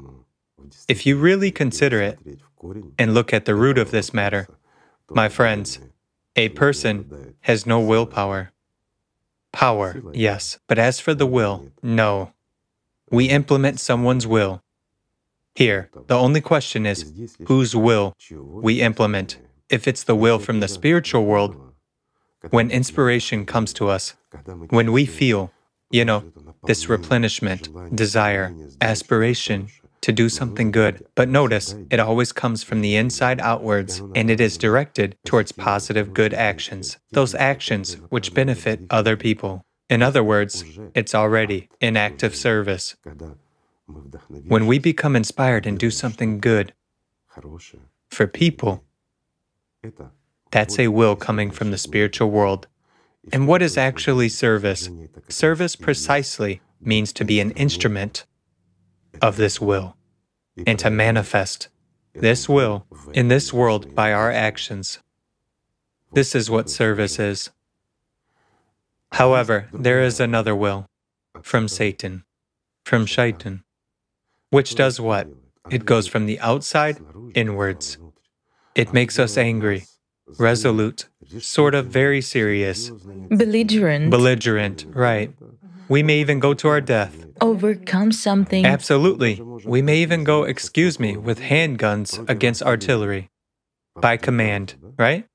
If 0.89 1.05
you 1.05 1.19
really 1.19 1.51
consider 1.51 2.01
it 2.01 2.19
and 2.99 3.15
look 3.15 3.33
at 3.33 3.45
the 3.45 3.55
root 3.55 3.79
of 3.79 3.91
this 3.91 4.13
matter, 4.13 4.49
my 5.11 5.29
friends, 5.29 5.79
a 6.37 6.49
person 6.51 7.35
has 7.41 7.67
no 7.67 7.81
willpower. 7.81 8.53
Power, 9.53 10.03
yes, 10.13 10.59
but 10.67 10.79
as 10.79 11.01
for 11.01 11.15
the 11.15 11.27
will, 11.27 11.73
no. 11.83 12.33
We 13.11 13.27
implement 13.27 13.81
someone's 13.81 14.27
will. 14.27 14.63
Here, 15.55 15.91
the 16.07 16.17
only 16.17 16.41
question 16.41 16.87
is 16.87 17.13
whose 17.47 17.75
will 17.75 18.15
we 18.31 18.81
implement. 18.81 19.39
If 19.69 19.89
it's 19.89 20.05
the 20.05 20.15
will 20.15 20.39
from 20.39 20.61
the 20.61 20.69
spiritual 20.69 21.25
world, 21.25 21.57
when 22.51 22.71
inspiration 22.71 23.45
comes 23.45 23.73
to 23.75 23.89
us, 23.89 24.15
when 24.71 24.93
we 24.93 25.05
feel, 25.05 25.51
you 25.91 26.05
know, 26.05 26.33
this 26.65 26.89
replenishment, 26.89 27.69
desire, 27.95 28.55
aspiration 28.81 29.69
to 30.01 30.13
do 30.13 30.29
something 30.29 30.71
good. 30.71 31.07
But 31.15 31.29
notice, 31.29 31.75
it 31.91 32.01
always 32.01 32.33
comes 32.33 32.63
from 32.63 32.81
the 32.81 32.97
inside 32.97 33.41
outwards 33.41 34.03
and 34.15 34.31
it 34.31 34.41
is 34.41 34.57
directed 34.57 35.17
towards 35.25 35.53
positive 35.53 36.15
good 36.15 36.33
actions, 36.35 36.99
those 37.13 37.35
actions 37.35 37.95
which 38.09 38.35
benefit 38.35 38.81
other 38.91 39.17
people. 39.17 39.65
In 39.89 40.03
other 40.03 40.23
words, 40.23 40.65
it's 40.95 41.15
already 41.15 41.69
in 41.81 41.97
act 41.97 42.23
of 42.23 42.37
service. 42.37 42.97
When 44.47 44.67
we 44.67 44.79
become 44.79 45.17
inspired 45.17 45.67
and 45.67 45.79
do 45.79 45.91
something 45.91 46.41
good 46.41 46.75
for 48.11 48.27
people, 48.27 48.85
that's 50.51 50.79
a 50.79 50.89
will 50.89 51.17
coming 51.17 51.51
from 51.51 51.71
the 51.71 51.79
spiritual 51.79 52.31
world. 52.31 52.67
And 53.33 53.49
what 53.49 53.63
is 53.63 53.77
actually 53.77 54.29
service? 54.29 54.91
Service 55.29 55.77
precisely 55.77 56.61
means 56.81 57.13
to 57.15 57.25
be 57.25 57.41
an 57.41 57.51
instrument 57.53 58.25
of 59.21 59.37
this 59.37 59.61
will 59.61 59.97
and 60.67 60.79
to 60.79 60.91
manifest 60.91 61.69
this 62.15 62.49
will 62.49 62.87
in 63.13 63.29
this 63.29 63.53
world 63.53 63.95
by 63.95 64.13
our 64.13 64.31
actions. 64.31 64.99
This 66.13 66.35
is 66.35 66.51
what 66.51 66.71
service 66.71 67.19
is. 67.19 67.51
However, 69.13 69.69
there 69.73 70.03
is 70.03 70.21
another 70.21 70.55
will 70.55 70.87
from 71.43 71.69
Satan, 71.69 72.25
from 72.85 73.07
Shaitan, 73.07 73.63
which 74.51 74.75
does 74.75 75.01
what? 75.01 75.29
It 75.71 75.85
goes 75.85 76.07
from 76.07 76.27
the 76.27 76.41
outside 76.41 76.99
inwards. 77.35 77.99
It 78.75 78.93
makes 78.93 79.19
us 79.19 79.37
angry, 79.37 79.85
resolute, 80.39 81.09
sort 81.41 81.75
of 81.75 81.87
very 81.87 82.21
serious, 82.21 82.91
Belligerent, 82.91 84.11
belligerent, 84.11 84.87
right? 84.89 85.33
We 85.89 86.03
may 86.03 86.21
even 86.21 86.39
go 86.39 86.55
to 86.55 86.69
our 86.69 86.81
death. 86.81 87.27
Overcome 87.41 88.13
something. 88.13 88.65
Absolutely. 88.65 89.41
We 89.65 89.83
may 89.83 89.99
even 89.99 90.25
go, 90.25 90.45
excuse 90.45 90.99
me, 90.99 91.17
with 91.17 91.41
handguns 91.41 92.29
against 92.29 92.63
artillery 92.63 93.31
by 93.97 94.17
command, 94.17 94.75
right? 94.99 95.27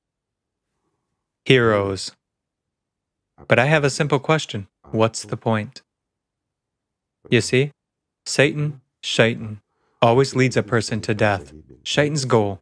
Heroes. 1.44 2.12
But 3.48 3.58
I 3.58 3.66
have 3.66 3.84
a 3.84 3.90
simple 3.90 4.18
question 4.18 4.68
What's 4.90 5.24
the 5.24 5.36
point? 5.36 5.82
You 7.30 7.40
see, 7.40 7.72
Satan, 8.26 8.80
Shaitan, 9.02 9.60
always 10.00 10.36
leads 10.36 10.56
a 10.56 10.62
person 10.62 11.00
to 11.02 11.14
death. 11.14 11.52
Shaitan's 11.82 12.24
goal, 12.24 12.60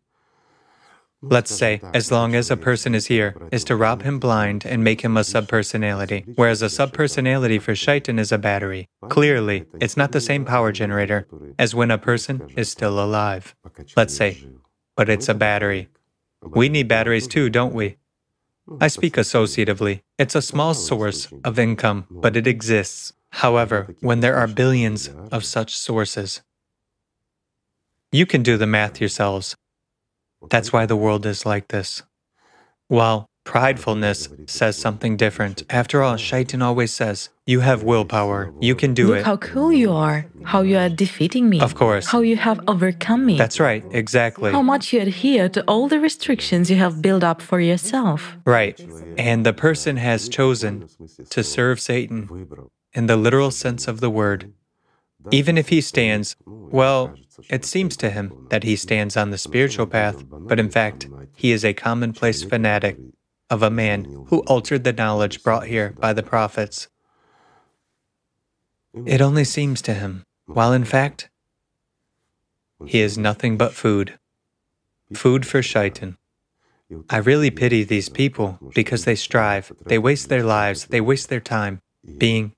let's 1.22 1.54
say, 1.54 1.80
as 1.94 2.10
long 2.10 2.34
as 2.34 2.50
a 2.50 2.56
person 2.56 2.94
is 2.94 3.06
here, 3.06 3.34
is 3.50 3.64
to 3.64 3.76
rob 3.76 4.02
him 4.02 4.18
blind 4.18 4.66
and 4.66 4.82
make 4.82 5.00
him 5.02 5.16
a 5.16 5.20
subpersonality, 5.20 6.32
whereas 6.36 6.62
a 6.62 6.66
subpersonality 6.66 7.60
for 7.60 7.74
Shaitan 7.74 8.18
is 8.18 8.32
a 8.32 8.38
battery. 8.38 8.88
Clearly, 9.08 9.64
it's 9.80 9.96
not 9.96 10.12
the 10.12 10.20
same 10.20 10.44
power 10.44 10.72
generator 10.72 11.26
as 11.58 11.74
when 11.74 11.90
a 11.90 11.98
person 11.98 12.42
is 12.56 12.68
still 12.68 13.02
alive. 13.02 13.54
Let's 13.96 14.14
say, 14.14 14.44
but 14.96 15.08
it's 15.08 15.28
a 15.28 15.34
battery. 15.34 15.88
We 16.42 16.68
need 16.68 16.88
batteries 16.88 17.28
too, 17.28 17.48
don't 17.48 17.74
we? 17.74 17.96
I 18.80 18.88
speak 18.88 19.14
associatively. 19.14 20.02
It's 20.18 20.34
a 20.34 20.42
small 20.42 20.74
source 20.74 21.28
of 21.44 21.58
income, 21.58 22.06
but 22.10 22.36
it 22.36 22.46
exists. 22.46 23.12
However, 23.30 23.94
when 24.00 24.20
there 24.20 24.36
are 24.36 24.46
billions 24.46 25.08
of 25.30 25.44
such 25.44 25.76
sources, 25.76 26.42
you 28.10 28.26
can 28.26 28.42
do 28.42 28.56
the 28.56 28.66
math 28.66 29.00
yourselves. 29.00 29.56
That's 30.50 30.72
why 30.72 30.86
the 30.86 30.96
world 30.96 31.26
is 31.26 31.46
like 31.46 31.68
this. 31.68 32.02
While 32.88 33.26
pridefulness 33.44 34.48
says 34.48 34.76
something 34.76 35.16
different. 35.16 35.62
After 35.70 36.02
all, 36.02 36.16
Shaitan 36.16 36.62
always 36.62 36.92
says, 36.92 37.30
You 37.46 37.60
have 37.60 37.82
willpower, 37.82 38.52
you 38.60 38.74
can 38.74 38.94
do 38.94 39.08
Look 39.08 39.18
it. 39.18 39.24
how 39.24 39.36
cool 39.36 39.72
you 39.72 39.92
are, 39.92 40.26
how 40.44 40.62
you 40.62 40.78
are 40.78 40.88
defeating 40.88 41.48
me. 41.48 41.60
Of 41.60 41.74
course. 41.74 42.06
How 42.06 42.20
you 42.20 42.36
have 42.36 42.60
overcome 42.68 43.26
me. 43.26 43.36
That's 43.36 43.58
right, 43.58 43.84
exactly. 43.90 44.52
how 44.52 44.62
much 44.62 44.92
you 44.92 45.00
adhere 45.00 45.48
to 45.50 45.62
all 45.64 45.88
the 45.88 45.98
restrictions 45.98 46.70
you 46.70 46.76
have 46.76 47.02
built 47.02 47.24
up 47.24 47.42
for 47.42 47.60
yourself. 47.60 48.36
Right. 48.44 48.78
And 49.18 49.44
the 49.44 49.52
person 49.52 49.96
has 49.96 50.28
chosen 50.28 50.88
to 51.30 51.42
serve 51.42 51.80
Satan 51.80 52.28
in 52.92 53.06
the 53.06 53.16
literal 53.16 53.50
sense 53.50 53.88
of 53.88 54.00
the 54.00 54.10
word. 54.10 54.52
Even 55.30 55.56
if 55.56 55.68
he 55.68 55.80
stands, 55.80 56.36
well, 56.46 57.14
it 57.48 57.64
seems 57.64 57.96
to 57.98 58.10
him 58.10 58.46
that 58.50 58.64
he 58.64 58.76
stands 58.76 59.16
on 59.16 59.30
the 59.30 59.38
spiritual 59.38 59.86
path, 59.86 60.24
but 60.28 60.60
in 60.60 60.70
fact, 60.70 61.08
he 61.34 61.52
is 61.52 61.64
a 61.64 61.74
commonplace 61.74 62.42
fanatic 62.42 62.98
of 63.50 63.62
a 63.62 63.70
man 63.70 64.04
who 64.28 64.40
altered 64.40 64.84
the 64.84 64.92
knowledge 64.92 65.42
brought 65.42 65.66
here 65.66 65.94
by 65.98 66.12
the 66.12 66.22
prophets. 66.22 66.88
It 69.06 69.20
only 69.20 69.44
seems 69.44 69.82
to 69.82 69.94
him, 69.94 70.24
while 70.46 70.72
in 70.72 70.84
fact, 70.84 71.30
he 72.86 73.00
is 73.00 73.16
nothing 73.16 73.56
but 73.56 73.72
food. 73.72 74.18
Food 75.14 75.46
for 75.46 75.62
Shaitan. 75.62 76.16
I 77.08 77.18
really 77.18 77.50
pity 77.50 77.84
these 77.84 78.08
people 78.08 78.58
because 78.74 79.04
they 79.04 79.14
strive, 79.14 79.72
they 79.86 79.98
waste 79.98 80.28
their 80.28 80.44
lives, 80.44 80.86
they 80.86 81.00
waste 81.00 81.28
their 81.28 81.40
time 81.40 81.80
being 82.18 82.54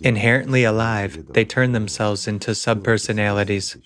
inherently 0.00 0.64
alive. 0.64 1.32
They 1.32 1.44
turn 1.44 1.72
themselves 1.72 2.28
into 2.28 2.52
subpersonalities. 2.52 3.76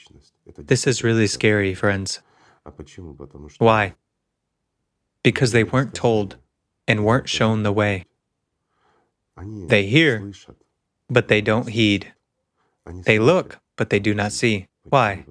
This 0.56 0.86
is 0.86 1.04
really 1.04 1.26
scary, 1.26 1.74
friends. 1.74 2.20
Why? 3.58 3.94
Because 5.22 5.52
they 5.52 5.64
weren't 5.64 5.94
told 5.94 6.36
and 6.86 7.04
weren't 7.04 7.28
shown 7.28 7.62
the 7.62 7.72
way. 7.72 8.06
They 9.68 9.86
hear, 9.86 10.32
but 11.08 11.28
they 11.28 11.40
don't 11.40 11.68
heed. 11.68 12.12
They 13.04 13.18
look, 13.18 13.60
but 13.76 13.90
they 13.90 13.98
do 13.98 14.14
not 14.14 14.32
see. 14.32 14.68
Why? 14.84 15.24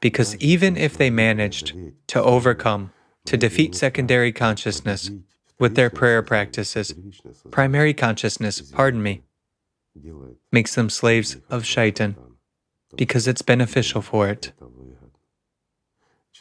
Because 0.00 0.36
even 0.36 0.76
if 0.76 0.96
they 0.96 1.10
managed 1.10 1.74
to 2.08 2.22
overcome, 2.22 2.92
to 3.26 3.36
defeat 3.36 3.74
secondary 3.76 4.32
consciousness 4.32 5.10
with 5.58 5.76
their 5.76 5.90
prayer 5.90 6.22
practices, 6.22 6.94
primary 7.52 7.94
consciousness, 7.94 8.60
pardon 8.60 9.02
me, 9.02 9.22
makes 10.50 10.74
them 10.74 10.90
slaves 10.90 11.36
of 11.50 11.64
Shaitan. 11.64 12.16
because 12.94 13.26
it's 13.26 13.40
beneficial 13.42 14.02
for 14.02 14.28
it. 14.28 14.52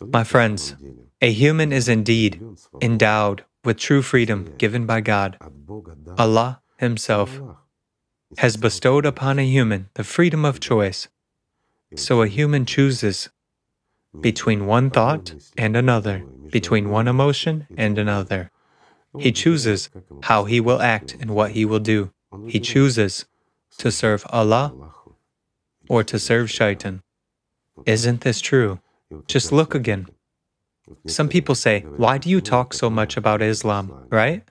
My 0.01 0.23
friends, 0.25 0.75
a 1.21 1.31
human 1.31 1.71
is 1.71 1.87
indeed 1.87 2.41
endowed 2.81 3.45
with 3.63 3.77
true 3.77 4.01
freedom 4.01 4.53
given 4.57 4.85
by 4.85 4.99
God. 5.01 5.37
Allah 6.17 6.61
Himself 6.77 7.39
has 8.37 8.57
bestowed 8.57 9.05
upon 9.05 9.39
a 9.39 9.43
human 9.43 9.89
the 9.93 10.03
freedom 10.03 10.43
of 10.43 10.59
choice. 10.59 11.07
So 11.95 12.21
a 12.21 12.27
human 12.27 12.65
chooses 12.65 13.29
between 14.19 14.65
one 14.65 14.89
thought 14.89 15.33
and 15.57 15.77
another, 15.77 16.25
between 16.49 16.89
one 16.89 17.07
emotion 17.07 17.67
and 17.77 17.97
another. 17.97 18.51
He 19.19 19.31
chooses 19.31 19.89
how 20.23 20.45
he 20.45 20.59
will 20.59 20.81
act 20.81 21.15
and 21.19 21.31
what 21.31 21.51
he 21.51 21.63
will 21.65 21.79
do. 21.79 22.11
He 22.47 22.59
chooses 22.59 23.25
to 23.81 23.91
serve 23.91 24.25
Allah 24.29 24.93
or 25.89 26.03
to 26.03 26.17
serve 26.19 26.49
shaitan. 26.49 27.01
Isn't 27.85 28.21
this 28.21 28.39
true? 28.39 28.79
Just 29.27 29.51
look 29.51 29.73
again. 29.75 30.07
Some 31.07 31.29
people 31.29 31.55
say, 31.55 31.81
Why 31.81 32.17
do 32.17 32.29
you 32.29 32.41
talk 32.41 32.73
so 32.73 32.89
much 32.89 33.17
about 33.17 33.41
Islam, 33.41 33.85
right? 34.09 34.43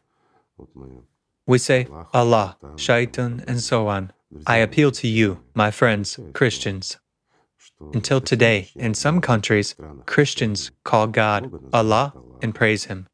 We 1.46 1.58
say 1.58 1.86
Allah, 2.12 2.56
shaitan, 2.76 3.44
and 3.46 3.60
so 3.60 3.88
on. 3.88 4.12
I 4.46 4.56
appeal 4.58 4.90
to 4.92 5.08
you, 5.08 5.42
my 5.54 5.70
friends, 5.70 6.18
Christians. 6.32 6.98
Until 7.94 8.20
today, 8.20 8.68
in 8.74 8.94
some 8.94 9.20
countries, 9.20 9.74
Christians 10.06 10.70
call 10.84 11.06
God 11.06 11.50
Allah 11.72 12.14
and 12.42 12.54
praise 12.54 12.84
Him. 12.84 13.06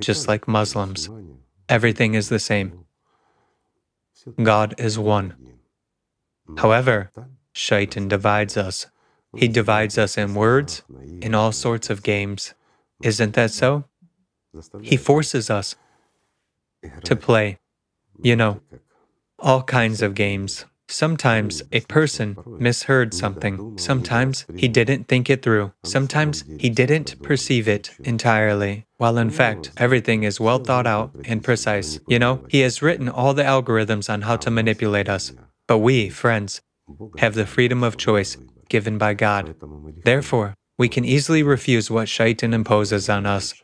Just 0.00 0.28
like 0.28 0.46
Muslims, 0.48 1.08
everything 1.68 2.14
is 2.14 2.28
the 2.28 2.38
same. 2.38 2.84
God 4.42 4.74
is 4.78 4.98
one. 4.98 5.34
However, 6.58 7.10
Shaitan 7.52 8.08
divides 8.08 8.56
us. 8.56 8.86
He 9.36 9.48
divides 9.48 9.96
us 9.98 10.18
in 10.18 10.34
words, 10.34 10.82
in 11.20 11.34
all 11.34 11.52
sorts 11.52 11.90
of 11.90 12.02
games. 12.02 12.54
Isn't 13.02 13.34
that 13.34 13.50
so? 13.50 13.84
He 14.82 14.96
forces 14.96 15.50
us 15.50 15.76
to 17.04 17.14
play, 17.16 17.58
you 18.20 18.34
know, 18.34 18.60
all 19.38 19.62
kinds 19.62 20.02
of 20.02 20.14
games. 20.14 20.64
Sometimes 20.90 21.62
a 21.70 21.80
person 21.82 22.36
misheard 22.58 23.14
something. 23.14 23.78
Sometimes 23.78 24.44
he 24.56 24.66
didn't 24.66 25.06
think 25.06 25.30
it 25.30 25.40
through. 25.40 25.72
Sometimes 25.84 26.42
he 26.58 26.68
didn't 26.68 27.22
perceive 27.22 27.68
it 27.68 27.92
entirely, 28.00 28.86
while 28.96 29.16
in 29.16 29.30
fact, 29.30 29.70
everything 29.76 30.24
is 30.24 30.40
well 30.40 30.58
thought 30.58 30.88
out 30.88 31.14
and 31.24 31.44
precise. 31.44 32.00
You 32.08 32.18
know, 32.18 32.44
he 32.48 32.60
has 32.60 32.82
written 32.82 33.08
all 33.08 33.34
the 33.34 33.44
algorithms 33.44 34.12
on 34.12 34.22
how 34.22 34.36
to 34.38 34.50
manipulate 34.50 35.08
us. 35.08 35.32
But 35.68 35.78
we, 35.78 36.08
friends, 36.08 36.60
have 37.18 37.34
the 37.34 37.46
freedom 37.46 37.84
of 37.84 37.96
choice 37.96 38.36
given 38.68 38.98
by 38.98 39.14
God. 39.14 39.54
Therefore, 40.04 40.54
we 40.76 40.88
can 40.88 41.04
easily 41.04 41.44
refuse 41.44 41.88
what 41.88 42.08
shaitan 42.08 42.52
imposes 42.52 43.08
on 43.08 43.26
us. 43.26 43.54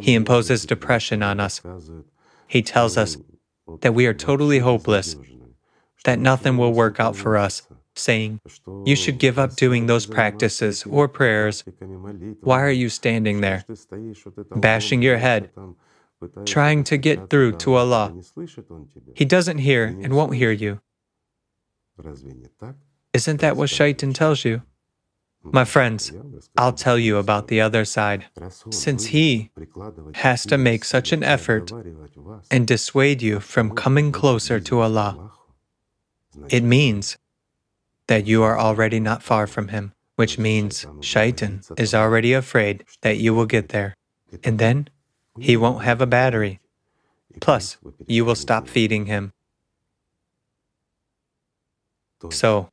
He 0.00 0.14
imposes 0.14 0.66
depression 0.66 1.24
on 1.24 1.40
us. 1.40 1.60
He 2.46 2.62
tells 2.62 2.96
us 2.96 3.16
that 3.80 3.94
we 3.94 4.06
are 4.06 4.14
totally 4.14 4.60
hopeless 4.60 5.16
that 6.04 6.18
nothing 6.18 6.56
will 6.56 6.72
work 6.72 6.98
out 7.00 7.16
for 7.16 7.36
us, 7.36 7.62
saying, 7.94 8.40
You 8.84 8.96
should 8.96 9.18
give 9.18 9.38
up 9.38 9.56
doing 9.56 9.86
those 9.86 10.06
practices 10.06 10.84
or 10.88 11.08
prayers. 11.08 11.64
Why 12.42 12.62
are 12.62 12.70
you 12.70 12.88
standing 12.88 13.40
there, 13.40 13.64
bashing 14.56 15.02
your 15.02 15.18
head, 15.18 15.50
trying 16.46 16.84
to 16.84 16.96
get 16.96 17.30
through 17.30 17.52
to 17.58 17.74
Allah? 17.74 18.14
He 19.14 19.24
doesn't 19.24 19.58
hear 19.58 19.84
and 19.84 20.14
won't 20.14 20.34
hear 20.34 20.52
you. 20.52 20.80
Isn't 23.12 23.40
that 23.40 23.56
what 23.56 23.68
Shaitan 23.70 24.12
tells 24.12 24.44
you? 24.44 24.62
My 25.42 25.64
friends, 25.64 26.12
I'll 26.56 26.74
tell 26.74 26.98
you 26.98 27.16
about 27.16 27.48
the 27.48 27.60
other 27.62 27.84
side. 27.86 28.26
Since 28.70 29.06
he 29.06 29.50
has 30.14 30.44
to 30.46 30.58
make 30.58 30.84
such 30.84 31.12
an 31.12 31.24
effort 31.24 31.72
and 32.50 32.66
dissuade 32.66 33.22
you 33.22 33.40
from 33.40 33.74
coming 33.74 34.12
closer 34.12 34.60
to 34.60 34.80
Allah, 34.80 35.30
it 36.48 36.62
means 36.62 37.18
that 38.06 38.26
you 38.26 38.42
are 38.42 38.58
already 38.58 39.00
not 39.00 39.22
far 39.22 39.46
from 39.46 39.68
him, 39.68 39.92
which 40.16 40.38
means 40.38 40.86
Shaitan 41.00 41.62
is 41.76 41.94
already 41.94 42.32
afraid 42.32 42.84
that 43.02 43.18
you 43.18 43.34
will 43.34 43.46
get 43.46 43.70
there. 43.70 43.96
And 44.44 44.58
then 44.58 44.88
he 45.38 45.56
won't 45.56 45.84
have 45.84 46.00
a 46.00 46.06
battery. 46.06 46.60
Plus, 47.40 47.76
you 48.06 48.24
will 48.24 48.34
stop 48.34 48.68
feeding 48.68 49.06
him. 49.06 49.32
So, 52.30 52.68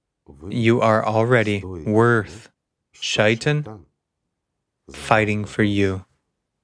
you 0.50 0.82
are 0.82 1.06
already 1.06 1.64
worth 1.64 2.50
Shaitan 2.92 3.86
fighting 4.92 5.46
for 5.46 5.64
you. 5.64 6.06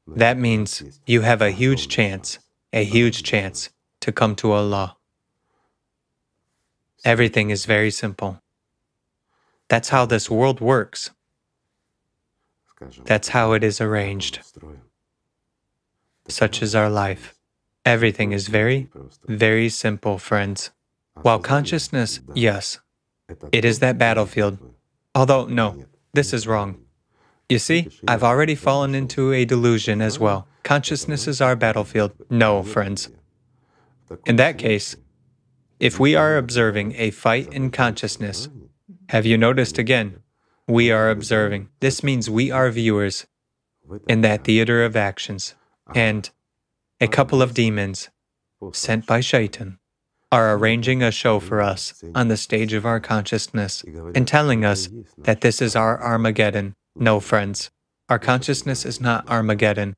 That 0.08 0.38
means 0.38 0.84
you 1.06 1.22
have 1.22 1.42
a 1.42 1.52
huge 1.52 1.88
chance, 1.88 2.40
a 2.74 2.84
huge 2.84 3.24
chance 3.24 3.70
to 4.02 4.12
come 4.12 4.36
to 4.38 4.52
Allah. 4.52 4.98
Everything 7.04 7.50
is 7.50 7.66
very 7.66 7.92
simple. 7.92 8.42
That's 9.68 9.90
how 9.90 10.06
this 10.06 10.30
world 10.30 10.62
works. 10.62 11.12
That's 13.06 13.30
how 13.30 13.54
it 13.54 13.64
is 13.64 13.82
arranged. 13.82 14.40
Such 16.28 16.62
is 16.62 16.76
our 16.76 16.90
life. 16.90 17.36
Everything 17.86 18.32
is 18.32 18.48
very, 18.48 18.90
very 19.26 19.68
simple, 19.70 20.18
friends. 20.18 20.72
While 21.22 21.40
consciousness, 21.40 22.22
yes, 22.34 22.80
it 23.52 23.66
is 23.66 23.80
that 23.80 23.98
battlefield. 23.98 24.58
Although, 25.14 25.46
no, 25.46 25.86
this 26.14 26.34
is 26.34 26.48
wrong. 26.48 26.80
You 27.50 27.60
see, 27.60 27.90
I've 28.08 28.24
already 28.24 28.56
fallen 28.56 28.96
into 28.96 29.34
a 29.34 29.46
delusion 29.46 30.02
as 30.02 30.18
well. 30.18 30.48
Consciousness 30.64 31.28
is 31.28 31.42
our 31.42 31.56
battlefield. 31.56 32.14
No, 32.30 32.64
friends. 32.64 33.10
In 34.26 34.38
that 34.38 34.58
case, 34.58 34.96
if 35.84 36.00
we 36.00 36.16
are 36.16 36.38
observing 36.38 36.96
a 36.96 37.12
fight 37.12 37.52
in 37.52 37.70
consciousness, 37.70 38.48
have 39.10 39.26
you 39.26 39.38
noticed 39.38 39.78
again? 39.78 40.24
We 40.66 40.92
are 40.92 41.10
observing. 41.10 41.68
This 41.82 42.02
means 42.02 42.30
we 42.30 42.52
are 42.52 42.72
viewers 42.72 43.28
in 44.08 44.22
that 44.22 44.46
theater 44.46 44.86
of 44.86 44.96
actions. 44.96 45.56
And 45.94 46.30
a 47.02 47.10
couple 47.10 47.42
of 47.42 47.54
demons, 47.54 48.10
sent 48.72 49.06
by 49.06 49.20
Shaitan, 49.20 49.78
are 50.32 50.56
arranging 50.56 51.04
a 51.04 51.12
show 51.12 51.42
for 51.42 51.62
us 51.62 52.02
on 52.16 52.30
the 52.30 52.38
stage 52.38 52.72
of 52.72 52.86
our 52.86 53.02
consciousness 53.02 53.84
and 54.16 54.26
telling 54.26 54.64
us 54.64 54.88
that 55.18 55.42
this 55.42 55.62
is 55.62 55.76
our 55.76 56.02
Armageddon. 56.02 56.76
No, 56.96 57.20
friends, 57.20 57.72
our 58.08 58.20
consciousness 58.20 58.86
is 58.86 59.02
not 59.02 59.28
Armageddon. 59.28 59.98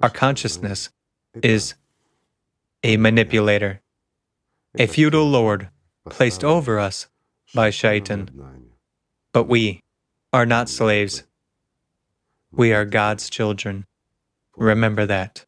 Our 0.00 0.10
consciousness 0.10 0.90
is 1.42 1.74
a 2.84 2.96
manipulator 2.98 3.81
a 4.78 4.86
feudal 4.86 5.28
lord 5.28 5.68
placed 6.08 6.42
over 6.42 6.78
us 6.78 7.06
by 7.54 7.70
Shaitan. 7.70 8.30
But 9.32 9.44
we 9.44 9.82
are 10.32 10.46
not 10.46 10.68
slaves. 10.68 11.24
We 12.50 12.72
are 12.72 12.84
God's 12.84 13.28
children. 13.30 13.86
Remember 14.56 15.06
that. 15.06 15.44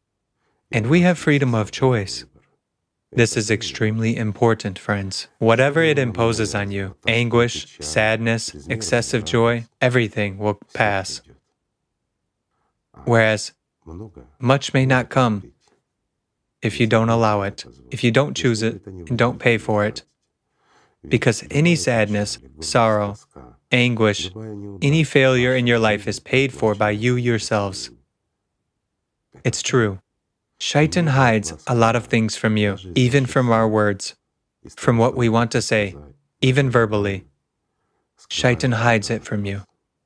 And 0.70 0.88
we 0.88 1.02
have 1.02 1.18
freedom 1.18 1.54
of 1.54 1.70
choice. 1.70 2.24
This 3.12 3.36
is 3.36 3.50
extremely 3.50 4.16
important, 4.16 4.78
friends. 4.78 5.28
Whatever 5.38 5.82
it 5.82 5.98
imposes 5.98 6.54
on 6.54 6.72
you 6.72 6.96
anguish, 7.06 7.78
sadness, 7.80 8.66
excessive 8.68 9.24
joy 9.24 9.66
everything 9.80 10.36
will 10.36 10.58
pass. 10.72 11.22
Whereas 13.04 13.52
much 14.40 14.74
may 14.74 14.84
not 14.84 15.10
come 15.10 15.53
if 16.64 16.80
you 16.80 16.86
don't 16.86 17.10
allow 17.10 17.42
it, 17.42 17.64
if 17.90 18.02
you 18.02 18.10
don't 18.10 18.36
choose 18.36 18.62
it 18.62 18.84
and 18.86 19.18
don't 19.18 19.38
pay 19.38 19.58
for 19.58 19.84
it. 19.84 20.02
Because 21.06 21.44
any 21.50 21.76
sadness, 21.76 22.38
sorrow, 22.60 23.16
anguish, 23.70 24.30
any 24.80 25.04
failure 25.04 25.54
in 25.54 25.66
your 25.66 25.78
life 25.78 26.08
is 26.08 26.18
paid 26.18 26.52
for 26.52 26.74
by 26.74 26.90
you 26.90 27.16
yourselves. 27.16 27.90
It's 29.44 29.62
true. 29.62 29.98
Shaitan 30.58 31.08
hides 31.08 31.52
a 31.66 31.74
lot 31.74 31.96
of 31.96 32.06
things 32.06 32.36
from 32.36 32.56
you, 32.56 32.78
even 32.94 33.26
from 33.26 33.50
our 33.50 33.68
words, 33.68 34.14
from 34.76 34.96
what 34.96 35.14
we 35.14 35.28
want 35.28 35.50
to 35.50 35.60
say, 35.60 35.94
even 36.40 36.70
verbally. 36.70 37.26
Shaitan 38.30 38.72
hides 38.72 39.10
it 39.10 39.24
from 39.24 39.44
you. 39.44 39.62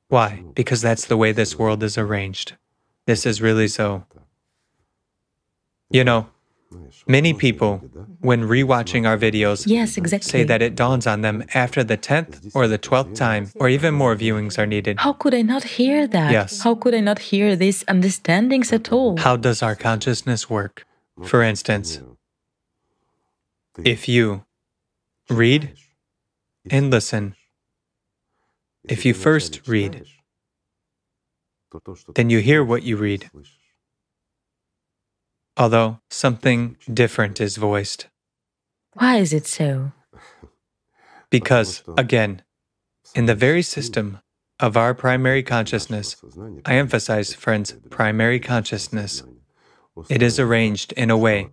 Why? 0.09 0.43
Because 0.55 0.81
that's 0.81 1.05
the 1.05 1.15
way 1.15 1.31
this 1.31 1.57
world 1.57 1.81
is 1.83 1.97
arranged. 1.97 2.57
This 3.05 3.25
is 3.25 3.41
really 3.41 3.69
so. 3.69 4.05
You 5.89 6.03
know, 6.03 6.29
Many 7.07 7.33
people, 7.33 7.77
when 8.19 8.43
rewatching 8.43 9.07
our 9.07 9.17
videos, 9.17 9.65
yes, 9.65 9.97
exactly. 9.97 10.29
say 10.29 10.43
that 10.43 10.61
it 10.61 10.75
dawns 10.75 11.07
on 11.07 11.21
them 11.21 11.43
after 11.53 11.83
the 11.83 11.97
10th 11.97 12.51
or 12.53 12.67
the 12.67 12.77
12th 12.77 13.15
time, 13.15 13.51
or 13.55 13.69
even 13.69 13.93
more 13.93 14.15
viewings 14.15 14.59
are 14.59 14.67
needed. 14.67 14.99
How 14.99 15.13
could 15.13 15.33
I 15.33 15.41
not 15.41 15.63
hear 15.63 16.05
that? 16.07 16.31
Yes. 16.31 16.61
How 16.61 16.75
could 16.75 16.93
I 16.93 16.99
not 16.99 17.19
hear 17.19 17.55
these 17.55 17.83
understandings 17.87 18.71
at 18.71 18.91
all? 18.91 19.17
How 19.17 19.35
does 19.35 19.63
our 19.63 19.75
consciousness 19.75 20.49
work? 20.49 20.85
For 21.23 21.41
instance, 21.41 22.01
if 23.83 24.07
you 24.07 24.45
read 25.29 25.73
and 26.69 26.91
listen. 26.91 27.35
If 28.83 29.05
you 29.05 29.13
first 29.13 29.67
read, 29.67 30.05
then 32.15 32.29
you 32.29 32.39
hear 32.39 32.63
what 32.63 32.83
you 32.83 32.97
read, 32.97 33.29
although 35.59 35.99
something 36.09 36.77
different 36.91 37.41
is 37.41 37.57
voiced. 37.57 38.07
Why 38.93 39.17
is 39.17 39.33
it 39.33 39.45
so? 39.45 39.91
Because, 41.29 41.83
again, 41.97 42.41
in 43.13 43.25
the 43.25 43.35
very 43.35 43.61
system 43.61 44.19
of 44.59 44.77
our 44.77 44.93
primary 44.95 45.43
consciousness, 45.43 46.15
I 46.65 46.75
emphasize, 46.75 47.33
friends, 47.33 47.75
primary 47.89 48.39
consciousness, 48.39 49.21
it 50.09 50.23
is 50.23 50.39
arranged 50.39 50.93
in 50.93 51.11
a 51.11 51.17
way 51.17 51.49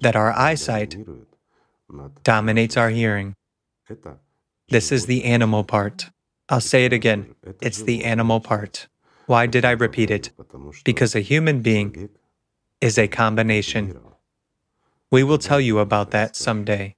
that 0.00 0.14
our 0.14 0.32
eyesight 0.32 0.96
dominates 2.22 2.76
our 2.76 2.90
hearing. 2.90 3.34
This 4.68 4.92
is 4.92 5.06
the 5.06 5.24
animal 5.24 5.64
part. 5.64 6.10
I'll 6.48 6.60
say 6.60 6.84
it 6.84 6.92
again. 6.92 7.34
It's 7.60 7.82
the 7.82 8.04
animal 8.04 8.40
part. 8.40 8.88
Why 9.26 9.46
did 9.46 9.64
I 9.64 9.70
repeat 9.72 10.10
it? 10.10 10.30
Because 10.84 11.14
a 11.14 11.20
human 11.20 11.60
being 11.60 12.10
is 12.84 12.98
a 12.98 13.08
combination. 13.08 13.98
We 15.10 15.22
will 15.24 15.38
tell 15.38 15.60
you 15.60 15.78
about 15.78 16.10
that 16.10 16.36
someday. 16.36 16.96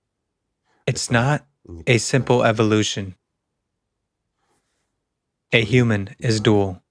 It's 0.84 1.10
not 1.12 1.46
a 1.86 1.98
simple 1.98 2.42
evolution. 2.42 3.14
A 5.52 5.64
human 5.64 6.16
is 6.18 6.40
dual. 6.40 6.82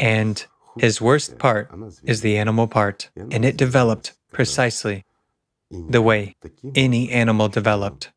And 0.00 0.44
his 0.78 1.00
worst 1.00 1.38
part 1.38 1.70
is 2.02 2.22
the 2.22 2.36
animal 2.36 2.66
part, 2.66 3.08
and 3.16 3.44
it 3.44 3.56
developed 3.56 4.14
precisely 4.32 5.04
the 5.70 6.02
way 6.02 6.34
any 6.74 7.10
animal 7.10 7.48
developed, 7.48 8.10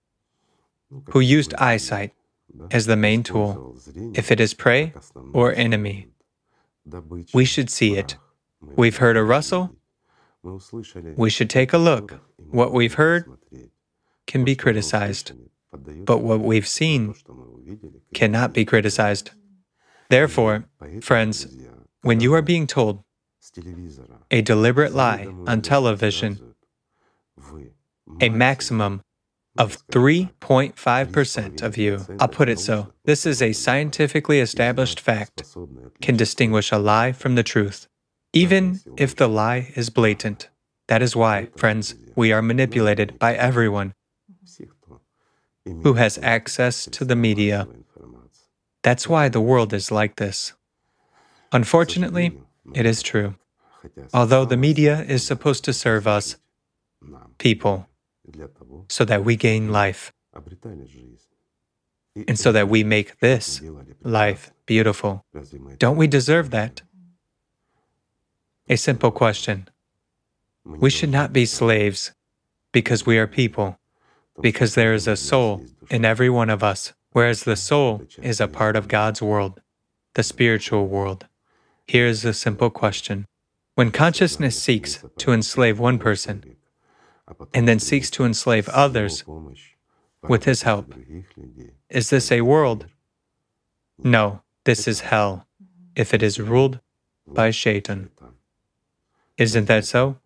who 1.11 1.19
used 1.19 1.53
eyesight 1.55 2.11
as 2.71 2.87
the 2.87 2.97
main 2.97 3.21
tool, 3.21 3.77
if 4.15 4.31
it 4.31 4.39
is 4.39 4.55
prey 4.55 4.93
or 5.31 5.53
enemy. 5.53 6.07
We 7.33 7.45
should 7.45 7.69
see 7.69 7.95
it. 7.97 8.17
We've 8.61 8.97
heard 8.97 9.17
a 9.17 9.23
rustle. 9.23 9.75
We 11.15 11.29
should 11.29 11.49
take 11.49 11.73
a 11.73 11.77
look. 11.77 12.21
What 12.37 12.73
we've 12.73 12.95
heard 12.95 13.25
can 14.27 14.43
be 14.43 14.55
criticized, 14.55 15.33
but 15.71 16.19
what 16.19 16.39
we've 16.39 16.67
seen 16.67 17.15
cannot 18.13 18.53
be 18.53 18.65
criticized. 18.65 19.31
Therefore, 20.09 20.65
friends, 21.01 21.47
when 22.01 22.19
you 22.19 22.33
are 22.33 22.41
being 22.41 22.67
told 22.67 23.03
a 24.29 24.41
deliberate 24.41 24.93
lie 24.93 25.27
on 25.47 25.61
television, 25.61 26.55
a 28.19 28.29
maximum 28.29 29.01
of 29.57 29.77
3.5% 29.87 31.61
of 31.61 31.77
you, 31.77 32.05
I'll 32.19 32.27
put 32.27 32.49
it 32.49 32.59
so, 32.59 32.93
this 33.05 33.25
is 33.25 33.41
a 33.41 33.53
scientifically 33.53 34.39
established 34.39 34.99
fact, 34.99 35.43
can 36.01 36.15
distinguish 36.17 36.71
a 36.71 36.77
lie 36.77 37.11
from 37.11 37.35
the 37.35 37.43
truth, 37.43 37.87
even 38.33 38.79
if 38.97 39.15
the 39.15 39.27
lie 39.27 39.71
is 39.75 39.89
blatant. 39.89 40.49
That 40.87 41.01
is 41.01 41.15
why, 41.15 41.47
friends, 41.55 41.95
we 42.15 42.31
are 42.31 42.41
manipulated 42.41 43.17
by 43.19 43.35
everyone 43.35 43.93
who 45.83 45.93
has 45.93 46.17
access 46.21 46.85
to 46.85 47.05
the 47.05 47.15
media. 47.15 47.67
That's 48.83 49.07
why 49.07 49.29
the 49.29 49.41
world 49.41 49.73
is 49.73 49.91
like 49.91 50.15
this. 50.15 50.53
Unfortunately, 51.51 52.37
it 52.73 52.85
is 52.85 53.01
true. 53.01 53.35
Although 54.13 54.45
the 54.45 54.57
media 54.57 55.01
is 55.07 55.25
supposed 55.25 55.63
to 55.65 55.73
serve 55.73 56.07
us, 56.07 56.37
people, 57.37 57.87
so 58.89 59.05
that 59.05 59.23
we 59.23 59.35
gain 59.35 59.71
life, 59.71 60.11
and 62.27 62.37
so 62.37 62.51
that 62.51 62.67
we 62.69 62.83
make 62.83 63.19
this 63.19 63.61
life 64.03 64.51
beautiful. 64.65 65.25
Don't 65.77 65.97
we 65.97 66.07
deserve 66.07 66.51
that? 66.51 66.81
A 68.69 68.77
simple 68.77 69.11
question. 69.11 69.67
We 70.63 70.89
should 70.89 71.09
not 71.09 71.33
be 71.33 71.45
slaves 71.45 72.11
because 72.71 73.05
we 73.05 73.17
are 73.17 73.27
people, 73.27 73.79
because 74.39 74.75
there 74.75 74.93
is 74.93 75.07
a 75.07 75.15
soul 75.15 75.65
in 75.89 76.05
every 76.05 76.29
one 76.29 76.49
of 76.49 76.63
us, 76.63 76.93
whereas 77.11 77.43
the 77.43 77.55
soul 77.55 78.03
is 78.21 78.39
a 78.39 78.47
part 78.47 78.75
of 78.75 78.87
God's 78.87 79.21
world, 79.21 79.61
the 80.13 80.23
spiritual 80.23 80.87
world. 80.87 81.25
Here 81.87 82.05
is 82.05 82.23
a 82.23 82.33
simple 82.33 82.69
question. 82.69 83.25
When 83.75 83.91
consciousness 83.91 84.61
seeks 84.61 85.03
to 85.17 85.33
enslave 85.33 85.79
one 85.79 85.97
person 85.97 86.55
and 87.53 87.67
then 87.67 87.79
seeks 87.79 88.09
to 88.11 88.25
enslave 88.25 88.69
others 88.69 89.23
with 90.21 90.45
his 90.45 90.61
help, 90.61 90.93
is 91.89 92.09
this 92.09 92.31
a 92.31 92.41
world? 92.41 92.85
No, 93.97 94.43
this 94.65 94.87
is 94.87 95.01
hell 95.01 95.47
if 95.95 96.13
it 96.13 96.21
is 96.21 96.39
ruled 96.39 96.79
by 97.27 97.51
Shaitan. 97.51 98.11
Isn't 99.41 99.65
that 99.65 99.85
so? 99.85 100.19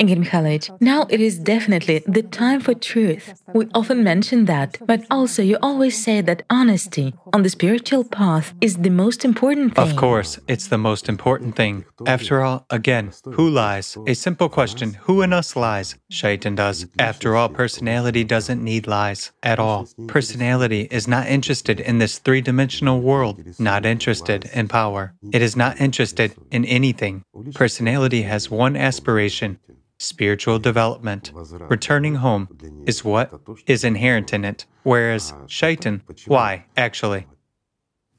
Igor 0.00 0.14
Mikhailovich, 0.14 0.80
now 0.80 1.08
it 1.10 1.20
is 1.20 1.40
definitely 1.40 2.04
the 2.06 2.22
time 2.22 2.60
for 2.60 2.72
truth. 2.72 3.42
We 3.52 3.66
often 3.74 4.04
mention 4.04 4.44
that, 4.44 4.78
but 4.86 5.04
also 5.10 5.42
you 5.42 5.58
always 5.60 6.00
say 6.00 6.20
that 6.20 6.44
honesty 6.48 7.14
on 7.32 7.42
the 7.42 7.48
spiritual 7.48 8.04
path 8.04 8.54
is 8.60 8.76
the 8.76 8.90
most 8.90 9.24
important 9.24 9.74
thing. 9.74 9.90
Of 9.90 9.96
course, 9.96 10.38
it's 10.46 10.68
the 10.68 10.78
most 10.78 11.08
important 11.08 11.56
thing. 11.56 11.84
After 12.06 12.42
all, 12.42 12.64
again, 12.70 13.10
who 13.24 13.50
lies? 13.50 13.98
A 14.06 14.14
simple 14.14 14.48
question 14.48 14.94
who 14.94 15.20
in 15.22 15.32
us 15.32 15.56
lies? 15.56 15.96
Shaitan 16.10 16.54
does. 16.54 16.86
After 17.00 17.34
all, 17.34 17.48
personality 17.48 18.22
doesn't 18.22 18.62
need 18.62 18.86
lies 18.86 19.32
at 19.42 19.58
all. 19.58 19.88
Personality 20.06 20.86
is 20.92 21.08
not 21.08 21.26
interested 21.26 21.80
in 21.80 21.98
this 21.98 22.20
three 22.20 22.40
dimensional 22.40 23.00
world, 23.00 23.42
not 23.58 23.84
interested 23.84 24.48
in 24.54 24.68
power. 24.68 25.14
It 25.32 25.42
is 25.42 25.56
not 25.56 25.80
interested 25.80 26.36
in 26.52 26.64
anything. 26.66 27.24
Personality 27.54 28.22
has 28.22 28.48
one 28.48 28.76
aspiration 28.76 29.58
spiritual 29.98 30.58
development. 30.58 31.32
Returning 31.68 32.16
home 32.16 32.48
is 32.86 33.04
what 33.04 33.32
is 33.66 33.84
inherent 33.84 34.32
in 34.32 34.44
it, 34.44 34.64
whereas 34.82 35.34
shaitan, 35.46 36.02
why, 36.26 36.64
actually? 36.76 37.26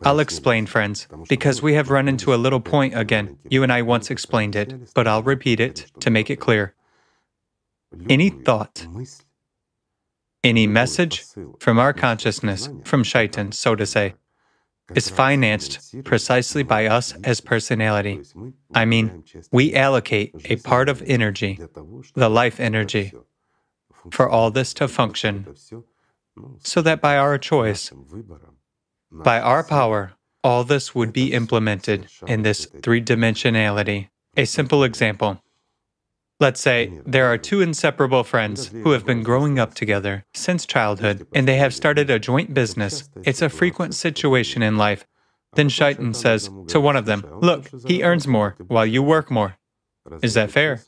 I'll 0.01 0.19
explain, 0.19 0.65
friends, 0.65 1.07
because 1.27 1.61
we 1.61 1.73
have 1.73 1.89
run 1.89 2.07
into 2.07 2.33
a 2.33 2.37
little 2.37 2.61
point 2.61 2.97
again. 2.97 3.37
You 3.49 3.63
and 3.63 3.71
I 3.71 3.81
once 3.81 4.09
explained 4.09 4.55
it, 4.55 4.93
but 4.93 5.07
I'll 5.07 5.23
repeat 5.23 5.59
it 5.59 5.91
to 5.99 6.09
make 6.09 6.29
it 6.29 6.37
clear. 6.37 6.73
Any 8.07 8.29
thought, 8.29 8.87
any 10.43 10.67
message 10.67 11.25
from 11.59 11.79
our 11.79 11.91
consciousness, 11.91 12.69
from 12.85 13.03
shaitan, 13.03 13.51
so 13.51 13.75
to 13.75 13.85
say, 13.85 14.13
is 14.95 15.09
financed 15.09 16.03
precisely 16.03 16.63
by 16.63 16.87
us 16.87 17.13
as 17.23 17.41
personality. 17.41 18.21
I 18.73 18.85
mean, 18.85 19.23
we 19.51 19.75
allocate 19.75 20.33
a 20.45 20.57
part 20.57 20.89
of 20.89 21.01
energy, 21.03 21.59
the 22.15 22.29
life 22.29 22.59
energy, 22.59 23.13
for 24.11 24.29
all 24.29 24.51
this 24.51 24.73
to 24.75 24.87
function, 24.87 25.55
so 26.59 26.81
that 26.81 27.01
by 27.01 27.17
our 27.17 27.37
choice, 27.37 27.91
by 29.11 29.39
our 29.39 29.63
power, 29.63 30.13
all 30.43 30.63
this 30.63 30.95
would 30.95 31.11
be 31.11 31.33
implemented 31.33 32.07
in 32.27 32.43
this 32.43 32.65
three 32.81 33.01
dimensionality. 33.01 34.09
A 34.37 34.45
simple 34.45 34.83
example 34.83 35.41
Let's 36.39 36.61
say 36.61 36.99
there 37.05 37.25
are 37.25 37.37
two 37.37 37.59
inseparable 37.59 38.23
friends 38.23 38.67
who 38.67 38.91
have 38.91 39.05
been 39.05 39.23
growing 39.23 39.59
up 39.59 39.73
together 39.73 40.25
since 40.33 40.65
childhood 40.65 41.27
and 41.33 41.45
they 41.45 41.57
have 41.57 41.73
started 41.73 42.09
a 42.09 42.17
joint 42.17 42.53
business. 42.53 43.09
It's 43.23 43.41
a 43.41 43.49
frequent 43.49 43.93
situation 43.93 44.61
in 44.61 44.77
life. 44.77 45.05
Then 45.55 45.67
Shaitan 45.67 46.13
says 46.13 46.49
to 46.67 46.79
one 46.79 46.95
of 46.95 47.05
them, 47.05 47.25
Look, 47.41 47.69
he 47.85 48.03
earns 48.03 48.25
more 48.25 48.55
while 48.67 48.85
you 48.85 49.03
work 49.03 49.29
more. 49.29 49.57
Is 50.21 50.35
that 50.35 50.51
fair? 50.51 50.81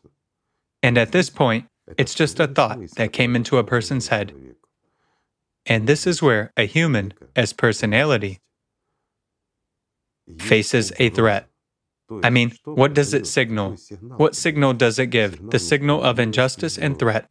And 0.82 0.98
at 0.98 1.12
this 1.12 1.30
point, 1.30 1.66
it's 1.98 2.14
just 2.14 2.40
a 2.40 2.48
thought 2.48 2.80
that 2.96 3.12
came 3.12 3.36
into 3.36 3.58
a 3.58 3.64
person's 3.64 4.08
head. 4.08 4.34
And 5.66 5.86
this 5.86 6.08
is 6.08 6.22
where 6.22 6.54
a 6.56 6.66
human, 6.66 7.14
as 7.36 7.54
personality, 7.54 8.40
faces 10.40 10.94
a 10.98 11.10
threat. 11.10 11.51
I 12.24 12.30
mean, 12.30 12.54
what 12.66 12.94
does 12.94 13.14
it 13.14 13.28
signal? 13.28 13.78
What 14.18 14.36
signal 14.36 14.74
does 14.74 15.00
it 15.00 15.08
give? 15.08 15.50
The 15.50 15.60
signal 15.60 16.04
of 16.04 16.20
injustice 16.20 16.78
and 16.78 16.98
threat. 16.98 17.30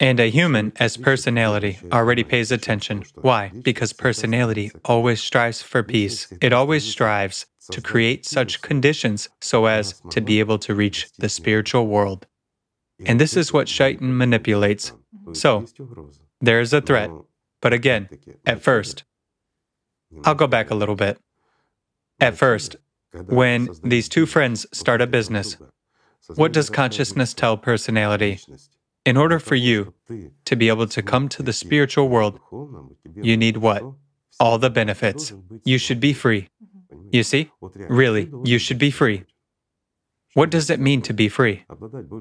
And 0.00 0.18
a 0.18 0.30
human, 0.30 0.72
as 0.76 0.96
personality, 0.96 1.78
already 1.92 2.24
pays 2.24 2.50
attention. 2.50 3.04
Why? 3.14 3.52
Because 3.62 3.92
personality 3.92 4.72
always 4.84 5.22
strives 5.22 5.62
for 5.62 5.82
peace. 5.82 6.32
It 6.40 6.52
always 6.52 6.84
strives 6.84 7.46
to 7.70 7.80
create 7.80 8.26
such 8.26 8.62
conditions 8.62 9.28
so 9.40 9.66
as 9.66 10.02
to 10.10 10.20
be 10.20 10.40
able 10.40 10.58
to 10.58 10.74
reach 10.74 11.12
the 11.18 11.28
spiritual 11.28 11.86
world. 11.86 12.26
And 13.06 13.20
this 13.20 13.36
is 13.36 13.52
what 13.52 13.68
Shaitan 13.68 14.16
manipulates. 14.16 14.92
So, 15.32 15.66
there 16.40 16.60
is 16.60 16.72
a 16.72 16.80
threat. 16.80 17.10
But 17.60 17.72
again, 17.72 18.08
at 18.44 18.60
first, 18.60 19.04
I'll 20.24 20.34
go 20.34 20.46
back 20.46 20.70
a 20.70 20.74
little 20.74 20.96
bit. 20.96 21.18
At 22.20 22.36
first, 22.36 22.76
when 23.26 23.68
these 23.82 24.08
two 24.08 24.26
friends 24.26 24.66
start 24.72 25.00
a 25.00 25.06
business, 25.06 25.56
what 26.34 26.52
does 26.52 26.70
consciousness 26.70 27.34
tell 27.34 27.56
personality? 27.56 28.40
In 29.04 29.16
order 29.16 29.38
for 29.38 29.56
you 29.56 29.94
to 30.44 30.56
be 30.56 30.68
able 30.68 30.86
to 30.86 31.02
come 31.02 31.28
to 31.30 31.42
the 31.42 31.52
spiritual 31.52 32.08
world, 32.08 32.38
you 33.16 33.36
need 33.36 33.56
what? 33.56 33.82
All 34.38 34.58
the 34.58 34.70
benefits. 34.70 35.32
You 35.64 35.78
should 35.78 36.00
be 36.00 36.12
free. 36.12 36.48
You 37.10 37.22
see? 37.22 37.50
Really, 37.74 38.30
you 38.44 38.58
should 38.58 38.78
be 38.78 38.90
free. 38.90 39.24
What 40.34 40.50
does 40.50 40.70
it 40.70 40.80
mean 40.80 41.02
to 41.02 41.12
be 41.12 41.28
free? 41.28 41.64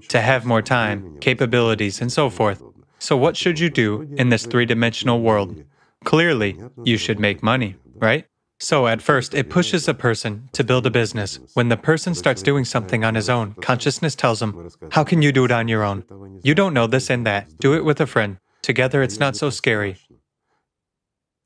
To 0.09 0.19
have 0.19 0.45
more 0.45 0.61
time, 0.61 1.17
capabilities, 1.19 2.01
and 2.01 2.11
so 2.11 2.29
forth. 2.29 2.61
So, 2.99 3.15
what 3.15 3.37
should 3.37 3.59
you 3.59 3.69
do 3.69 4.13
in 4.17 4.29
this 4.29 4.45
three 4.45 4.65
dimensional 4.65 5.21
world? 5.21 5.63
Clearly, 6.03 6.57
you 6.83 6.97
should 6.97 7.19
make 7.19 7.41
money, 7.41 7.77
right? 7.95 8.25
So, 8.61 8.85
at 8.85 9.01
first, 9.01 9.33
it 9.33 9.49
pushes 9.49 9.87
a 9.87 9.93
person 9.95 10.47
to 10.53 10.63
build 10.63 10.85
a 10.85 10.91
business. 10.91 11.39
When 11.55 11.69
the 11.69 11.77
person 11.77 12.13
starts 12.13 12.43
doing 12.43 12.63
something 12.63 13.03
on 13.03 13.15
his 13.15 13.27
own, 13.27 13.55
consciousness 13.55 14.13
tells 14.13 14.39
him, 14.39 14.69
How 14.91 15.03
can 15.03 15.23
you 15.23 15.31
do 15.31 15.45
it 15.45 15.51
on 15.51 15.67
your 15.67 15.83
own? 15.83 16.03
You 16.43 16.53
don't 16.53 16.75
know 16.75 16.85
this 16.85 17.09
and 17.09 17.25
that. 17.25 17.57
Do 17.57 17.73
it 17.73 17.83
with 17.83 17.99
a 17.99 18.05
friend. 18.05 18.37
Together, 18.61 19.01
it's 19.01 19.19
not 19.19 19.35
so 19.35 19.49
scary. 19.49 19.97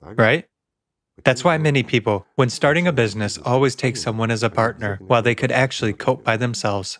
Right? 0.01 0.45
That's 1.23 1.45
why 1.45 1.57
many 1.57 1.83
people, 1.83 2.27
when 2.35 2.49
starting 2.49 2.85
a 2.85 2.91
business, 2.91 3.37
always 3.37 3.75
take 3.75 3.95
someone 3.95 4.29
as 4.29 4.43
a 4.43 4.49
partner 4.49 4.99
while 5.07 5.21
they 5.21 5.35
could 5.35 5.53
actually 5.53 5.93
cope 5.93 6.21
by 6.21 6.35
themselves. 6.35 6.99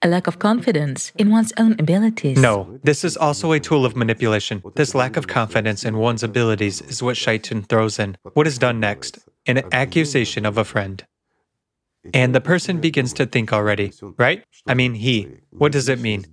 A 0.00 0.06
lack 0.06 0.28
of 0.28 0.38
confidence 0.38 1.10
in 1.18 1.28
one's 1.30 1.52
own 1.58 1.72
abilities. 1.80 2.38
No, 2.38 2.78
this 2.84 3.02
is 3.02 3.16
also 3.16 3.50
a 3.50 3.58
tool 3.58 3.84
of 3.84 3.96
manipulation. 3.96 4.62
This 4.76 4.94
lack 4.94 5.16
of 5.16 5.26
confidence 5.26 5.84
in 5.84 5.96
one's 5.96 6.22
abilities 6.22 6.80
is 6.82 7.02
what 7.02 7.16
Shaitan 7.16 7.64
throws 7.64 7.98
in. 7.98 8.16
What 8.34 8.46
is 8.46 8.58
done 8.58 8.78
next? 8.78 9.18
An 9.46 9.64
accusation 9.72 10.46
of 10.46 10.56
a 10.56 10.64
friend. 10.64 11.04
And 12.14 12.32
the 12.32 12.40
person 12.40 12.80
begins 12.80 13.12
to 13.14 13.26
think 13.26 13.52
already, 13.52 13.92
right? 14.16 14.44
I 14.68 14.74
mean, 14.74 14.94
he. 14.94 15.28
What 15.50 15.72
does 15.72 15.88
it 15.88 15.98
mean? 15.98 16.26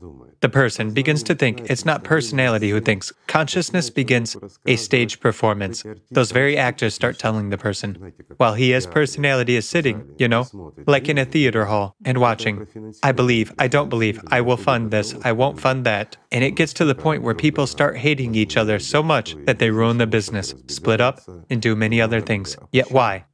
The 0.46 0.50
person 0.50 0.92
begins 0.92 1.24
to 1.24 1.34
think 1.34 1.72
it's 1.72 1.86
not 1.86 2.04
personality 2.04 2.70
who 2.70 2.80
thinks. 2.80 3.12
Consciousness 3.26 3.90
begins 3.90 4.38
a 4.68 4.76
stage 4.76 5.20
performance. 5.20 5.84
Those 6.12 6.32
very 6.32 6.56
actors 6.56 6.94
start 6.94 7.18
telling 7.18 7.50
the 7.50 7.58
person, 7.58 8.14
while 8.38 8.54
he 8.54 8.72
as 8.76 8.86
personality 8.86 9.56
is 9.56 9.68
sitting, 9.68 10.08
you 10.20 10.28
know, 10.28 10.46
like 10.86 11.10
in 11.10 11.18
a 11.18 11.26
theater 11.26 11.66
hall 11.66 11.96
and 12.06 12.20
watching. 12.20 12.68
I 13.02 13.12
believe, 13.12 13.52
I 13.58 13.68
don't 13.68 13.90
believe, 13.90 14.22
I 14.28 14.42
will 14.42 14.56
fund 14.56 14.92
this, 14.92 15.16
I 15.24 15.32
won't 15.32 15.60
fund 15.60 15.84
that. 15.88 16.16
And 16.32 16.44
it 16.44 16.52
gets 16.52 16.74
to 16.74 16.86
the 16.86 16.94
point 16.94 17.24
where 17.24 17.34
people 17.34 17.66
start 17.66 17.98
hating 17.98 18.36
each 18.36 18.56
other 18.56 18.78
so 18.78 19.02
much 19.02 19.36
that 19.48 19.58
they 19.58 19.72
ruin 19.72 19.98
the 19.98 20.06
business, 20.06 20.54
split 20.68 21.02
up, 21.02 21.22
and 21.50 21.60
do 21.60 21.76
many 21.76 22.00
other 22.00 22.22
things. 22.22 22.56
Yet 22.72 22.92
why? 22.92 23.26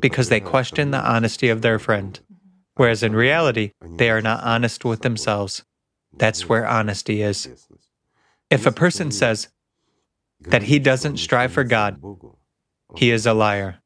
because 0.00 0.30
they 0.30 0.40
question 0.40 0.90
the 0.90 1.06
honesty 1.06 1.50
of 1.50 1.60
their 1.60 1.78
friend, 1.78 2.18
whereas 2.76 3.02
in 3.02 3.14
reality, 3.14 3.72
they 3.98 4.08
are 4.08 4.22
not 4.22 4.42
honest 4.42 4.86
with 4.86 5.02
themselves. 5.02 5.62
That's 6.14 6.48
where 6.48 6.66
honesty 6.66 7.22
is. 7.22 7.48
If 8.50 8.66
a 8.66 8.72
person 8.72 9.10
says 9.10 9.48
that 10.40 10.64
he 10.64 10.78
doesn't 10.78 11.16
strive 11.18 11.52
for 11.52 11.64
God, 11.64 12.00
he 12.96 13.10
is 13.10 13.26
a 13.26 13.34
liar. 13.34 13.78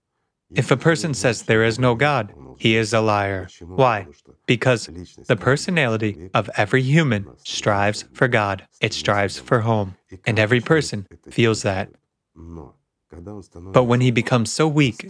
If 0.55 0.71
a 0.71 0.77
person 0.77 1.13
says 1.15 1.43
there 1.43 1.65
is 1.65 1.79
no 1.79 1.95
God, 1.95 2.33
he 2.59 2.77
is 2.77 2.93
a 2.93 3.01
liar. 3.01 3.49
Why? 3.61 4.07
Because 4.47 4.89
the 5.27 5.37
personality 5.37 6.31
of 6.35 6.49
every 6.57 6.83
human 6.83 7.27
strives 7.45 8.05
for 8.13 8.29
God, 8.29 8.67
it 8.81 8.93
strives 8.93 9.39
for 9.39 9.61
home, 9.61 9.97
and 10.25 10.39
every 10.39 10.61
person 10.61 11.07
feels 11.31 11.63
that. 11.63 11.91
But 13.73 13.85
when 13.85 14.01
he 14.01 14.11
becomes 14.11 14.53
so 14.53 14.69
weak 14.69 15.09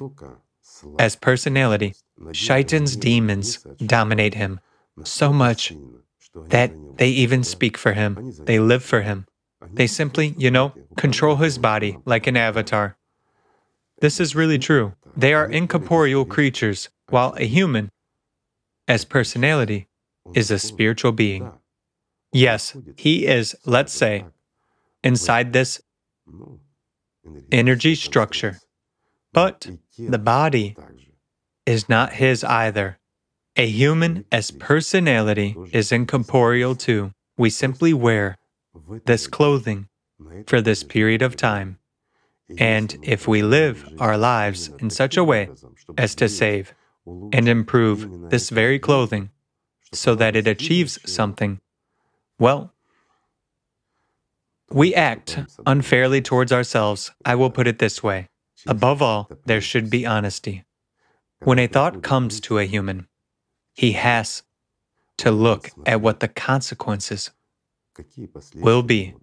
as 0.99 1.17
personality, 1.17 1.95
Shaitan's 2.33 2.97
demons 2.97 3.59
dominate 3.85 4.35
him 4.35 4.61
so 5.05 5.33
much 5.33 5.73
that 6.49 6.73
they 6.97 7.09
even 7.09 7.45
speak 7.45 7.77
for 7.77 7.93
him, 7.93 8.33
they 8.45 8.59
live 8.59 8.83
for 8.83 9.03
him. 9.03 9.27
They 9.73 9.87
simply, 9.87 10.35
you 10.39 10.51
know, 10.51 10.73
control 10.97 11.37
his 11.37 11.59
body 11.59 11.99
like 12.05 12.27
an 12.27 12.37
avatar. 12.37 12.97
This 14.01 14.21
is 14.21 14.37
really 14.37 14.59
true. 14.59 14.95
They 15.17 15.33
are 15.33 15.47
incorporeal 15.47 16.25
creatures, 16.25 16.91
while 17.09 17.35
a 17.37 17.47
human, 17.47 17.91
as 18.87 19.05
personality, 19.05 19.89
is 20.35 20.51
a 20.51 20.59
spiritual 20.59 21.13
being. 21.13 21.51
Yes, 22.33 22.77
he 22.97 23.27
is, 23.27 23.57
let's 23.65 23.93
say, 23.93 24.27
inside 25.03 25.53
this 25.53 25.81
energy 27.51 27.95
structure. 27.95 28.61
But 29.33 29.71
the 29.99 30.19
body 30.19 30.77
is 31.65 31.89
not 31.89 32.15
his 32.15 32.45
either. 32.45 32.99
A 33.59 33.67
human 33.67 34.25
as 34.31 34.51
personality 34.51 35.57
is 35.73 35.91
incorporeal 35.91 36.75
too. 36.75 37.13
We 37.39 37.49
simply 37.49 37.95
wear 37.95 38.37
this 39.07 39.27
clothing 39.27 39.89
for 40.47 40.61
this 40.61 40.83
period 40.83 41.23
of 41.23 41.37
time. 41.37 41.79
And 42.59 42.97
if 43.03 43.27
we 43.27 43.43
live 43.43 43.89
our 43.99 44.19
lives 44.19 44.69
in 44.79 44.91
such 44.91 45.17
a 45.17 45.25
way 45.25 45.49
as 45.97 46.15
to 46.17 46.29
save 46.29 46.75
and 47.07 47.49
improve 47.49 48.31
this 48.31 48.51
very 48.51 48.79
clothing 48.79 49.31
so 49.93 50.15
that 50.15 50.37
it 50.37 50.47
achieves 50.47 50.99
something, 51.11 51.59
well, 52.39 52.75
we 54.71 54.95
act 54.95 55.39
unfairly 55.65 56.21
towards 56.21 56.53
ourselves. 56.53 57.13
I 57.25 57.35
will 57.37 57.51
put 57.51 57.67
it 57.67 57.79
this 57.79 58.03
way 58.03 58.29
Above 58.67 59.01
all, 59.01 59.31
there 59.47 59.61
should 59.61 59.89
be 59.91 60.05
honesty. 60.05 60.65
When 61.43 61.59
a 61.59 61.67
thought 61.67 62.03
comes 62.03 62.41
to 62.41 62.59
a 62.59 62.65
human, 62.65 63.07
he 63.77 63.93
has 63.93 64.43
to 65.19 65.31
look 65.31 65.71
at 65.85 66.01
what 66.01 66.21
the 66.21 66.29
consequences 66.29 67.31
will 68.55 68.83
be. 68.83 69.15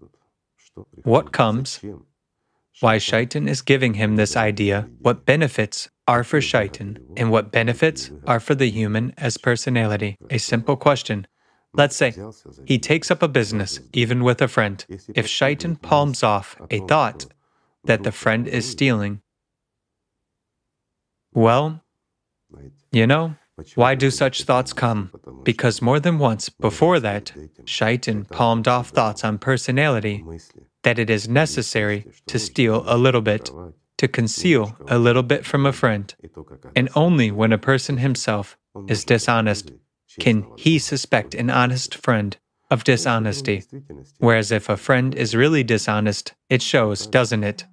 What 1.03 1.31
comes? 1.31 1.79
Why 2.79 2.97
Shaitan 2.97 3.47
is 3.47 3.61
giving 3.61 3.95
him 3.95 4.15
this 4.15 4.35
idea, 4.35 4.89
what 4.99 5.25
benefits 5.25 5.89
are 6.07 6.23
for 6.23 6.41
Shaitan 6.41 6.99
and 7.15 7.31
what 7.31 7.51
benefits 7.51 8.11
are 8.25 8.39
for 8.39 8.55
the 8.55 8.69
human 8.69 9.13
as 9.17 9.37
personality. 9.37 10.17
A 10.29 10.37
simple 10.37 10.75
question. 10.75 11.27
Let's 11.73 11.95
say 11.95 12.15
he 12.65 12.77
takes 12.77 13.09
up 13.09 13.23
a 13.23 13.27
business, 13.27 13.79
even 13.93 14.23
with 14.23 14.41
a 14.41 14.47
friend. 14.47 14.85
If 15.15 15.27
Shaitan 15.27 15.77
palms 15.77 16.23
off 16.23 16.55
a 16.69 16.79
thought 16.79 17.25
that 17.83 18.03
the 18.03 18.11
friend 18.11 18.47
is 18.47 18.69
stealing, 18.69 19.21
well, 21.33 21.81
you 22.91 23.07
know, 23.07 23.35
why 23.75 23.95
do 23.95 24.09
such 24.09 24.43
thoughts 24.43 24.73
come? 24.73 25.11
Because 25.43 25.81
more 25.81 25.99
than 25.99 26.17
once 26.19 26.49
before 26.49 26.99
that, 26.99 27.31
Shaitan 27.65 28.25
palmed 28.25 28.67
off 28.67 28.89
thoughts 28.89 29.23
on 29.23 29.37
personality 29.37 30.23
that 30.83 30.99
it 30.99 31.09
is 31.09 31.27
necessary 31.27 32.05
to 32.27 32.39
steal 32.39 32.83
a 32.85 32.97
little 32.97 33.21
bit, 33.21 33.49
to 33.97 34.07
conceal 34.07 34.75
a 34.87 34.97
little 34.97 35.23
bit 35.23 35.45
from 35.45 35.65
a 35.65 35.73
friend. 35.73 36.13
And 36.75 36.89
only 36.95 37.31
when 37.31 37.51
a 37.51 37.57
person 37.57 37.97
himself 37.97 38.57
is 38.87 39.05
dishonest 39.05 39.71
can 40.19 40.45
he 40.57 40.79
suspect 40.79 41.33
an 41.33 41.49
honest 41.49 41.95
friend 41.95 42.37
of 42.69 42.83
dishonesty. 42.83 43.63
Whereas 44.17 44.51
if 44.51 44.69
a 44.69 44.77
friend 44.77 45.13
is 45.15 45.35
really 45.35 45.63
dishonest, 45.63 46.33
it 46.49 46.61
shows, 46.61 47.07
doesn't 47.07 47.43
it? 47.43 47.65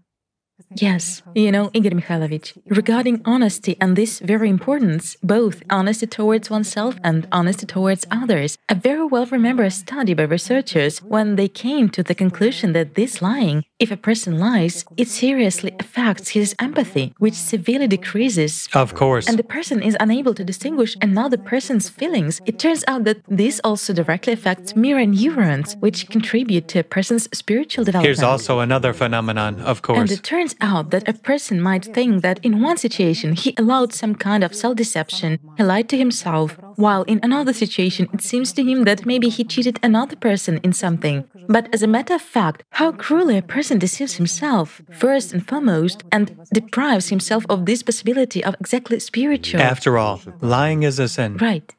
Yes, 0.77 1.23
you 1.35 1.51
know, 1.51 1.71
Igor 1.73 1.93
Mikhailovich, 1.93 2.57
regarding 2.67 3.23
honesty 3.25 3.77
and 3.81 3.97
this 3.97 4.21
very 4.21 4.49
importance, 4.49 5.17
both 5.23 5.63
honesty 5.71 6.07
towards 6.07 6.51
oneself 6.51 6.97
and 7.03 7.27
honesty 7.33 7.67
towards 7.67 8.07
others, 8.11 8.57
I 8.69 8.75
very 8.75 9.05
well 9.05 9.27
remember 9.27 9.65
a 9.65 9.71
study 9.71 10.15
by 10.15 10.25
researchers 10.25 11.03
when 11.03 11.37
they 11.37 11.49
came 11.49 11.89
to 11.91 12.03
the 12.03 12.15
conclusion 12.15 12.73
that 12.73 12.95
this 12.95 13.21
lying, 13.21 13.65
if 13.81 13.91
a 13.91 13.97
person 13.97 14.39
lies, 14.39 14.85
it 14.97 15.09
seriously 15.09 15.75
affects 15.81 16.29
his 16.29 16.55
empathy, 16.59 17.15
which 17.19 17.35
severely 17.35 17.89
decreases. 17.89 18.69
Of 18.75 18.95
course. 18.95 19.27
And 19.27 19.39
the 19.39 19.43
person 19.57 19.83
is 19.83 19.97
unable 19.99 20.35
to 20.35 20.45
distinguish 20.45 20.97
another 21.01 21.39
person's 21.39 21.89
feelings. 21.89 22.41
It 22.45 22.59
turns 22.59 22.85
out 22.87 23.05
that 23.05 23.23
this 23.27 23.61
also 23.65 23.93
directly 23.95 24.35
affects 24.35 24.77
mirror 24.77 25.07
neurons, 25.07 25.77
which 25.81 26.09
contribute 26.11 26.69
to 26.69 26.81
a 26.81 26.85
person's 26.85 27.29
spiritual 27.37 27.85
development. 27.85 28.07
Here's 28.07 28.23
also 28.23 28.61
another 28.61 28.93
phenomenon, 28.93 29.61
of 29.61 29.81
course. 29.81 29.99
And 29.99 30.11
it 30.11 30.23
turns 30.23 30.55
out 30.61 30.91
that 30.91 31.09
a 31.09 31.15
person 31.15 31.61
might 31.61 31.87
think 31.87 32.23
that 32.23 32.39
in 32.43 32.61
one 32.61 32.77
situation 32.77 33.33
he 33.33 33.55
allowed 33.57 33.95
some 33.95 34.15
kind 34.15 34.45
of 34.45 34.55
self 34.55 34.77
deception, 34.77 35.39
he 35.57 35.63
lied 35.63 35.89
to 35.89 35.97
himself, 35.97 36.59
while 36.81 37.03
in 37.05 37.21
another 37.23 37.53
situation 37.53 38.09
it 38.13 38.23
seems 38.23 38.53
to 38.55 38.65
him 38.65 38.85
that 38.85 39.07
maybe 39.07 39.29
he 39.29 39.45
cheated 39.45 39.79
another 39.83 40.17
person 40.17 40.59
in 40.63 40.73
something. 40.73 41.25
But 41.49 41.69
as 41.73 41.83
a 41.83 41.87
matter 41.87 42.15
of 42.15 42.23
fact, 42.23 42.65
how 42.71 42.93
cruelly 42.93 43.39
a 43.39 43.43
person 43.43 43.79
deceives 43.79 44.15
himself, 44.15 44.83
first 44.91 45.33
and 45.33 45.47
foremost, 45.47 46.03
and 46.11 46.37
deprives 46.53 47.09
himself 47.09 47.45
of 47.49 47.67
this 47.67 47.83
possibility 47.83 48.43
of 48.43 48.57
exactly 48.61 48.99
spiritual. 49.01 49.61
After 49.61 49.99
all, 49.99 50.21
lying 50.41 50.83
is 50.83 50.99
a 50.99 51.09
sin. 51.09 51.37
Right. 51.37 51.75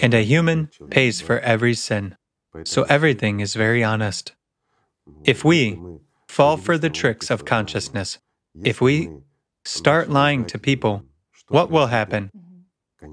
And 0.00 0.14
a 0.14 0.22
human 0.22 0.70
pays 0.90 1.20
for 1.20 1.38
every 1.40 1.74
sin. 1.74 2.16
So 2.64 2.82
everything 2.84 3.40
is 3.40 3.54
very 3.54 3.82
honest. 3.82 4.32
If 5.24 5.44
we 5.44 5.80
fall 6.28 6.56
for 6.56 6.78
the 6.78 6.90
tricks 6.90 7.30
of 7.30 7.44
consciousness, 7.44 8.18
if 8.64 8.80
we 8.80 9.08
start 9.64 10.10
lying 10.10 10.44
to 10.46 10.58
people, 10.58 11.04
what 11.48 11.70
will 11.70 11.88
happen? 11.88 12.30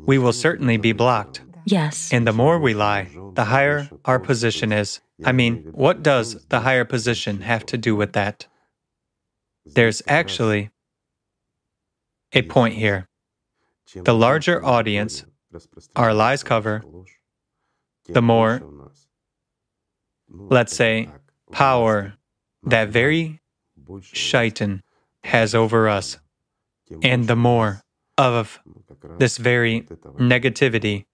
We 0.06 0.18
will 0.18 0.34
certainly 0.34 0.78
be 0.78 0.92
blocked. 0.92 1.42
Yes. 1.66 2.12
And 2.12 2.26
the 2.26 2.34
more 2.34 2.60
we 2.60 2.74
lie, 2.74 3.10
the 3.34 3.46
higher 3.46 3.90
our 4.06 4.20
position 4.20 4.72
is. 4.72 5.02
I 5.26 5.32
mean, 5.34 5.70
what 5.72 6.02
does 6.02 6.46
the 6.46 6.62
higher 6.62 6.86
position 6.86 7.42
have 7.42 7.66
to 7.68 7.78
do 7.78 7.96
with 7.96 8.14
that? 8.14 8.48
There's 9.66 10.02
actually 10.08 10.70
a 12.34 12.42
point 12.44 12.76
here. 12.76 13.08
The 13.94 14.14
larger 14.14 14.64
audience 14.64 15.26
our 15.96 16.14
lies 16.14 16.44
cover, 16.44 16.84
the 18.08 18.22
more, 18.22 18.62
let's 20.30 20.76
say, 20.76 21.10
power 21.52 22.14
that 22.64 22.90
very 22.90 23.42
shaitan 24.02 24.84
has 25.24 25.56
over 25.56 25.90
us, 25.90 26.18
and 27.02 27.28
the 27.28 27.36
more 27.36 27.82
of 28.18 28.60
this 29.18 29.38
very 29.38 29.82
negativity 30.18 31.06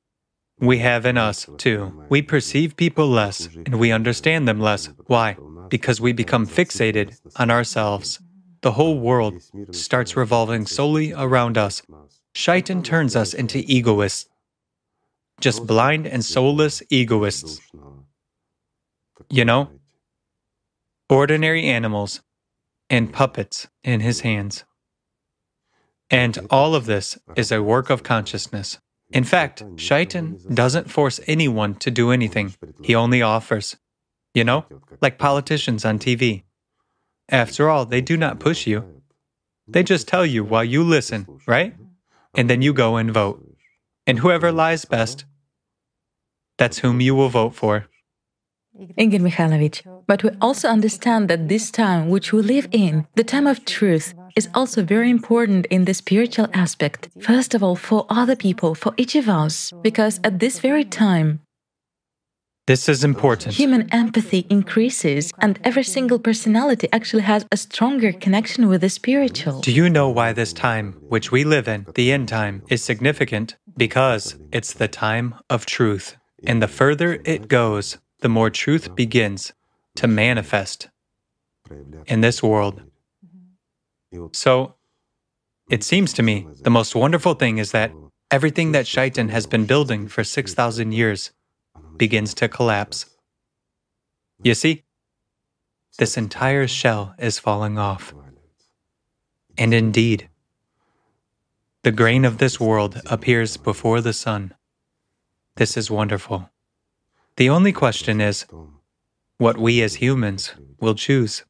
we 0.59 0.79
have 0.79 1.05
in 1.05 1.17
us 1.17 1.47
too. 1.57 2.03
We 2.09 2.21
perceive 2.21 2.77
people 2.77 3.07
less 3.07 3.47
and 3.65 3.79
we 3.79 3.91
understand 3.91 4.47
them 4.47 4.59
less. 4.59 4.89
Why? 5.07 5.37
Because 5.69 5.99
we 5.99 6.13
become 6.13 6.47
fixated 6.47 7.19
on 7.35 7.51
ourselves. 7.51 8.19
The 8.61 8.71
whole 8.73 8.99
world 8.99 9.41
starts 9.71 10.15
revolving 10.15 10.65
solely 10.65 11.13
around 11.13 11.57
us. 11.57 11.81
Shaitan 12.33 12.83
turns 12.83 13.15
us 13.15 13.33
into 13.33 13.59
egoists, 13.59 14.27
just 15.39 15.65
blind 15.67 16.07
and 16.07 16.23
soulless 16.23 16.81
egoists. 16.89 17.61
You 19.29 19.45
know, 19.45 19.69
ordinary 21.09 21.65
animals 21.65 22.21
and 22.89 23.11
puppets 23.11 23.67
in 23.83 23.99
his 24.01 24.21
hands. 24.21 24.63
And 26.09 26.47
all 26.49 26.75
of 26.75 26.85
this 26.85 27.17
is 27.35 27.51
a 27.51 27.63
work 27.63 27.89
of 27.89 28.03
consciousness. 28.03 28.79
In 29.11 29.23
fact, 29.23 29.63
Shaitan 29.77 30.39
doesn't 30.53 30.89
force 30.89 31.19
anyone 31.27 31.75
to 31.75 31.91
do 31.91 32.11
anything, 32.11 32.55
he 32.83 32.95
only 32.95 33.21
offers. 33.21 33.77
You 34.33 34.43
know, 34.43 34.65
like 35.01 35.17
politicians 35.17 35.85
on 35.85 35.97
TV. 35.99 36.43
After 37.29 37.69
all, 37.69 37.85
they 37.85 38.01
do 38.01 38.17
not 38.17 38.39
push 38.39 38.67
you. 38.67 39.01
They 39.67 39.81
just 39.81 40.07
tell 40.07 40.25
you 40.25 40.43
while 40.43 40.63
you 40.63 40.83
listen, 40.83 41.25
right? 41.47 41.73
And 42.35 42.49
then 42.49 42.61
you 42.61 42.73
go 42.73 42.97
and 42.97 43.11
vote. 43.11 43.41
And 44.05 44.19
whoever 44.19 44.51
lies 44.51 44.85
best, 44.85 45.25
that's 46.57 46.79
whom 46.79 47.01
you 47.01 47.15
will 47.15 47.29
vote 47.29 47.55
for. 47.55 47.87
Igor 48.97 49.19
Mikhailovich, 49.19 49.94
but 50.07 50.23
we 50.23 50.29
also 50.41 50.67
understand 50.67 51.29
that 51.29 51.47
this 51.47 51.71
time 51.71 52.09
which 52.09 52.31
we 52.31 52.41
live 52.41 52.67
in, 52.71 53.07
the 53.15 53.23
time 53.23 53.47
of 53.47 53.65
truth, 53.65 54.13
is 54.35 54.49
also 54.53 54.83
very 54.83 55.09
important 55.09 55.65
in 55.67 55.85
the 55.85 55.93
spiritual 55.93 56.47
aspect. 56.53 57.09
First 57.21 57.55
of 57.55 57.63
all, 57.63 57.75
for 57.75 58.05
other 58.09 58.35
people, 58.35 58.75
for 58.75 58.93
each 58.97 59.15
of 59.15 59.29
us, 59.29 59.71
because 59.81 60.19
at 60.23 60.39
this 60.39 60.59
very 60.59 60.83
time, 60.83 61.41
this 62.67 62.89
is 62.89 63.03
important. 63.03 63.53
Human 63.53 63.87
empathy 63.91 64.47
increases, 64.49 65.31
and 65.37 65.59
every 65.63 65.83
single 65.83 66.17
personality 66.17 66.87
actually 66.91 67.21
has 67.21 67.45
a 67.51 67.57
stronger 67.57 68.11
connection 68.11 68.67
with 68.67 68.81
the 68.81 68.89
spiritual. 68.89 69.61
Do 69.61 69.71
you 69.71 69.87
know 69.87 70.09
why 70.09 70.33
this 70.33 70.51
time, 70.51 70.93
which 71.07 71.31
we 71.31 71.43
live 71.43 71.67
in, 71.67 71.85
the 71.93 72.11
end 72.11 72.27
time, 72.27 72.63
is 72.67 72.83
significant? 72.83 73.55
Because 73.77 74.35
it's 74.51 74.73
the 74.73 74.87
time 74.87 75.35
of 75.47 75.67
truth. 75.67 76.17
And 76.43 76.59
the 76.59 76.67
further 76.67 77.21
it 77.23 77.47
goes, 77.47 77.99
the 78.21 78.29
more 78.29 78.49
truth 78.49 78.95
begins 78.95 79.53
to 79.95 80.07
manifest 80.07 80.89
in 82.05 82.21
this 82.21 82.43
world. 82.43 82.81
So, 84.31 84.75
it 85.69 85.83
seems 85.83 86.13
to 86.13 86.23
me 86.23 86.47
the 86.61 86.69
most 86.69 86.95
wonderful 86.95 87.33
thing 87.33 87.57
is 87.57 87.71
that 87.71 87.91
everything 88.29 88.71
that 88.71 88.87
Shaitan 88.87 89.29
has 89.29 89.47
been 89.47 89.65
building 89.65 90.07
for 90.07 90.23
6,000 90.23 90.91
years 90.91 91.31
begins 91.97 92.33
to 92.35 92.47
collapse. 92.47 93.07
You 94.43 94.53
see, 94.53 94.83
this 95.97 96.17
entire 96.17 96.67
shell 96.67 97.15
is 97.17 97.39
falling 97.39 97.77
off. 97.77 98.13
And 99.57 99.73
indeed, 99.73 100.29
the 101.83 101.91
grain 101.91 102.25
of 102.25 102.37
this 102.37 102.59
world 102.59 103.01
appears 103.05 103.57
before 103.57 104.01
the 104.01 104.13
sun. 104.13 104.53
This 105.55 105.77
is 105.77 105.89
wonderful. 105.89 106.49
The 107.37 107.49
only 107.49 107.71
question 107.71 108.19
is 108.19 108.45
what 109.37 109.57
we 109.57 109.81
as 109.81 109.95
humans 109.95 110.53
will 110.79 110.95
choose. 110.95 111.43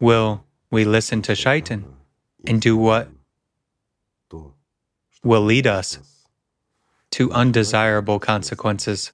Will 0.00 0.44
we 0.70 0.84
listen 0.84 1.22
to 1.22 1.34
Shaitan 1.34 1.84
and 2.46 2.60
do 2.60 2.76
what 2.76 3.08
will 5.22 5.42
lead 5.42 5.66
us 5.66 5.98
to 7.12 7.30
undesirable 7.32 8.18
consequences? 8.18 9.12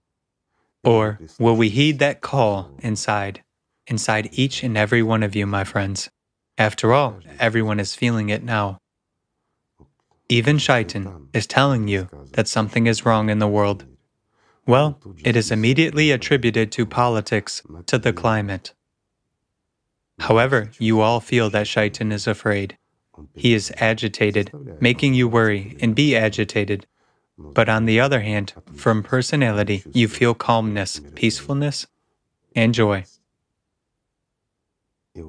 Or 0.82 1.20
will 1.38 1.56
we 1.56 1.68
heed 1.68 1.98
that 1.98 2.20
call 2.20 2.70
inside, 2.78 3.42
inside 3.86 4.30
each 4.32 4.62
and 4.62 4.76
every 4.76 5.02
one 5.02 5.22
of 5.22 5.36
you, 5.36 5.46
my 5.46 5.64
friends? 5.64 6.08
After 6.56 6.92
all, 6.92 7.20
everyone 7.38 7.80
is 7.80 7.94
feeling 7.94 8.28
it 8.28 8.42
now. 8.42 8.78
Even 10.28 10.58
Shaitan 10.58 11.28
is 11.34 11.46
telling 11.46 11.88
you 11.88 12.08
that 12.32 12.48
something 12.48 12.86
is 12.86 13.04
wrong 13.04 13.30
in 13.30 13.40
the 13.40 13.48
world. 13.48 13.84
Well, 14.66 15.00
it 15.24 15.36
is 15.36 15.50
immediately 15.50 16.10
attributed 16.10 16.70
to 16.72 16.86
politics, 16.86 17.62
to 17.86 17.98
the 17.98 18.12
climate. 18.12 18.72
However, 20.20 20.70
you 20.78 21.00
all 21.00 21.20
feel 21.20 21.50
that 21.50 21.66
Shaitan 21.66 22.12
is 22.12 22.26
afraid. 22.26 22.76
He 23.34 23.54
is 23.54 23.72
agitated, 23.78 24.52
making 24.80 25.14
you 25.14 25.28
worry 25.28 25.76
and 25.80 25.94
be 25.94 26.14
agitated. 26.16 26.86
But 27.36 27.68
on 27.68 27.86
the 27.86 27.98
other 27.98 28.20
hand, 28.20 28.52
from 28.74 29.02
personality, 29.02 29.82
you 29.92 30.08
feel 30.08 30.34
calmness, 30.34 31.00
peacefulness, 31.14 31.86
and 32.54 32.74
joy. 32.74 33.04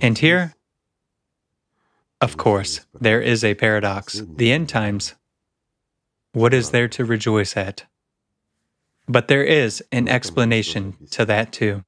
And 0.02 0.17
here, 0.17 0.56
of 2.20 2.38
course, 2.38 2.86
there 3.00 3.22
is 3.22 3.44
a 3.44 3.56
paradox. 3.56 4.22
The 4.28 4.52
end 4.52 4.70
times, 4.70 5.15
what 6.34 6.54
is 6.54 6.72
there 6.72 6.88
to 6.89 7.06
rejoice 7.06 7.58
at? 7.58 7.86
But 9.12 9.28
there 9.28 9.43
is 9.43 9.84
an 9.91 10.08
explanation 10.08 10.95
to 11.12 11.26
that 11.26 11.52
too. 11.52 11.84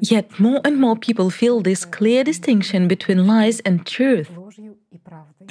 Yet 0.00 0.40
more 0.40 0.60
and 0.64 0.80
more 0.80 0.96
people 0.96 1.30
feel 1.30 1.60
this 1.60 1.84
clear 1.84 2.24
distinction 2.24 2.88
between 2.88 3.26
lies 3.26 3.60
and 3.60 3.86
truth. 3.86 4.30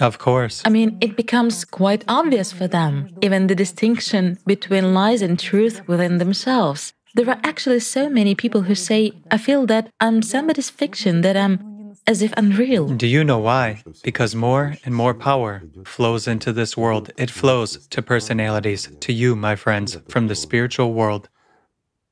Of 0.01 0.17
course. 0.17 0.63
I 0.65 0.69
mean, 0.69 0.97
it 0.99 1.15
becomes 1.15 1.63
quite 1.63 2.03
obvious 2.07 2.51
for 2.51 2.67
them, 2.67 3.09
even 3.21 3.47
the 3.47 3.55
distinction 3.55 4.38
between 4.45 4.93
lies 4.93 5.21
and 5.21 5.39
truth 5.39 5.88
within 5.88 6.17
themselves. 6.17 6.93
There 7.15 7.29
are 7.29 7.39
actually 7.43 7.81
so 7.81 8.09
many 8.09 8.33
people 8.33 8.63
who 8.63 8.73
say, 8.73 9.12
I 9.29 9.38
feel 9.38 9.67
that 9.67 9.89
I'm 9.99 10.23
somebody's 10.23 10.71
fiction, 10.71 11.21
that 11.21 11.38
I'm 11.38 11.59
as 12.05 12.21
if 12.21 12.33
unreal. 12.35 12.87
Do 12.89 13.07
you 13.07 13.23
know 13.23 13.39
why? 13.39 13.83
Because 14.03 14.35
more 14.35 14.75
and 14.83 14.93
more 14.93 15.13
power 15.13 15.63
flows 15.85 16.27
into 16.27 16.51
this 16.51 16.75
world. 16.75 17.11
It 17.17 17.31
flows 17.31 17.87
to 17.87 18.01
personalities, 18.01 18.89
to 18.99 19.13
you, 19.13 19.35
my 19.35 19.55
friends, 19.55 19.97
from 20.09 20.27
the 20.27 20.35
spiritual 20.35 20.93
world. 20.93 21.29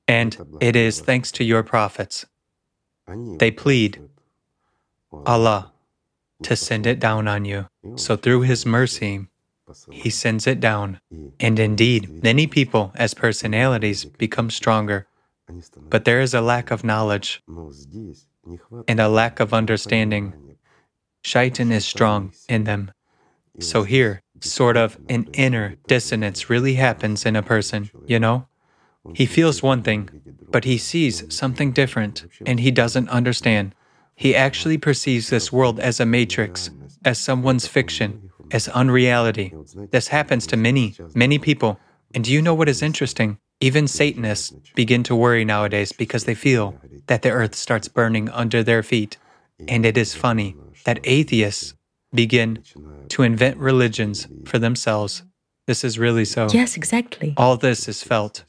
And 0.08 0.38
it 0.60 0.76
is 0.76 1.02
thanks 1.02 1.32
to 1.34 1.44
your 1.44 1.64
prophets. 1.64 2.26
They 3.38 3.52
plead 3.52 4.02
Allah 5.26 5.72
to 6.44 6.56
send 6.56 6.88
it 6.88 7.00
down 7.00 7.28
on 7.28 7.46
you. 7.46 7.68
So 7.96 8.16
through 8.16 8.42
His 8.42 8.66
mercy, 8.66 9.28
He 9.92 10.10
sends 10.10 10.48
it 10.48 10.60
down. 10.60 11.00
And 11.40 11.60
indeed, 11.60 12.24
many 12.24 12.48
people, 12.48 12.92
as 12.96 13.14
personalities, 13.14 14.06
become 14.06 14.50
stronger. 14.50 15.08
But 15.90 16.06
there 16.06 16.22
is 16.22 16.34
a 16.34 16.42
lack 16.42 16.72
of 16.72 16.84
knowledge 16.84 17.42
and 18.88 19.00
a 19.00 19.10
lack 19.10 19.40
of 19.40 19.54
understanding. 19.54 20.58
Shaitan 21.24 21.72
is 21.72 21.86
strong 21.86 22.34
in 22.50 22.64
them. 22.64 22.92
So 23.60 23.84
here, 23.84 24.24
sort 24.40 24.78
of 24.78 24.98
an 25.10 25.30
inner 25.34 25.76
dissonance 25.88 26.50
really 26.50 26.76
happens 26.76 27.26
in 27.26 27.36
a 27.36 27.44
person, 27.44 27.92
you 28.08 28.20
know? 28.20 28.48
He 29.14 29.26
feels 29.26 29.64
one 29.64 29.82
thing, 29.82 30.10
but 30.50 30.64
he 30.64 30.78
sees 30.78 31.24
something 31.34 31.72
different, 31.72 32.26
and 32.46 32.60
he 32.60 32.72
doesn't 32.72 33.10
understand. 33.10 33.74
He 34.16 34.36
actually 34.36 34.78
perceives 34.78 35.30
this 35.30 35.52
world 35.52 35.80
as 35.80 36.00
a 36.00 36.06
matrix, 36.06 36.70
as 37.04 37.18
someone's 37.18 37.68
fiction, 37.68 38.30
as 38.52 38.68
unreality. 38.70 39.54
This 39.92 40.10
happens 40.10 40.46
to 40.48 40.58
many, 40.58 40.96
many 41.16 41.40
people. 41.40 41.80
And 42.14 42.24
do 42.24 42.32
you 42.32 42.42
know 42.42 42.54
what 42.54 42.70
is 42.70 42.82
interesting? 42.82 43.40
Even 43.60 43.88
Satanists 43.88 44.54
begin 44.76 45.04
to 45.04 45.16
worry 45.16 45.46
nowadays 45.46 45.92
because 45.92 46.26
they 46.26 46.36
feel 46.36 46.80
that 47.12 47.24
the 47.24 47.30
earth 47.30 47.56
starts 47.56 47.90
burning 47.90 48.30
under 48.30 48.64
their 48.64 48.82
feet. 48.82 49.18
And 49.68 49.86
it 49.86 49.98
is 49.98 50.16
funny 50.16 50.56
that 50.86 51.02
atheists 51.04 51.74
begin 52.14 52.64
to 53.10 53.24
invent 53.24 53.58
religions 53.58 54.30
for 54.46 54.58
themselves. 54.60 55.22
This 55.68 55.84
is 55.84 56.00
really 56.00 56.24
so. 56.24 56.48
Yes, 56.54 56.78
exactly. 56.78 57.34
All 57.36 57.58
this 57.58 57.90
is 57.90 58.02
felt. 58.02 58.46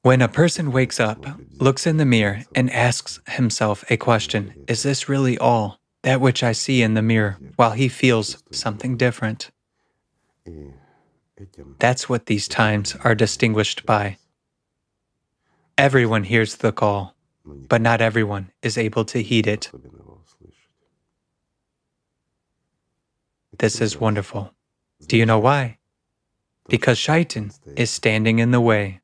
When 0.00 0.22
a 0.22 0.26
person 0.26 0.72
wakes 0.72 0.98
up, 0.98 1.22
looks 1.58 1.86
in 1.86 1.98
the 1.98 2.06
mirror, 2.06 2.44
and 2.54 2.70
asks 2.70 3.20
himself 3.28 3.84
a 3.90 3.98
question 3.98 4.54
Is 4.66 4.82
this 4.82 5.06
really 5.06 5.36
all? 5.36 5.78
That 6.02 6.22
which 6.22 6.42
I 6.42 6.52
see 6.52 6.80
in 6.80 6.94
the 6.94 7.02
mirror, 7.02 7.36
while 7.56 7.72
he 7.72 7.88
feels 7.88 8.42
something 8.50 8.96
different. 8.96 9.50
That's 11.78 12.08
what 12.08 12.24
these 12.24 12.48
times 12.48 12.96
are 13.04 13.14
distinguished 13.14 13.84
by. 13.84 14.16
Everyone 15.78 16.24
hears 16.24 16.56
the 16.56 16.72
call, 16.72 17.14
but 17.44 17.80
not 17.80 18.00
everyone 18.00 18.50
is 18.62 18.76
able 18.76 19.04
to 19.06 19.22
heed 19.22 19.46
it. 19.46 19.70
This 23.58 23.80
is 23.80 24.00
wonderful. 24.00 24.52
Do 25.06 25.16
you 25.16 25.26
know 25.26 25.38
why? 25.38 25.78
Because 26.68 26.98
Shaitan 26.98 27.52
is 27.76 27.90
standing 27.90 28.38
in 28.38 28.50
the 28.50 28.60
way. 28.60 29.00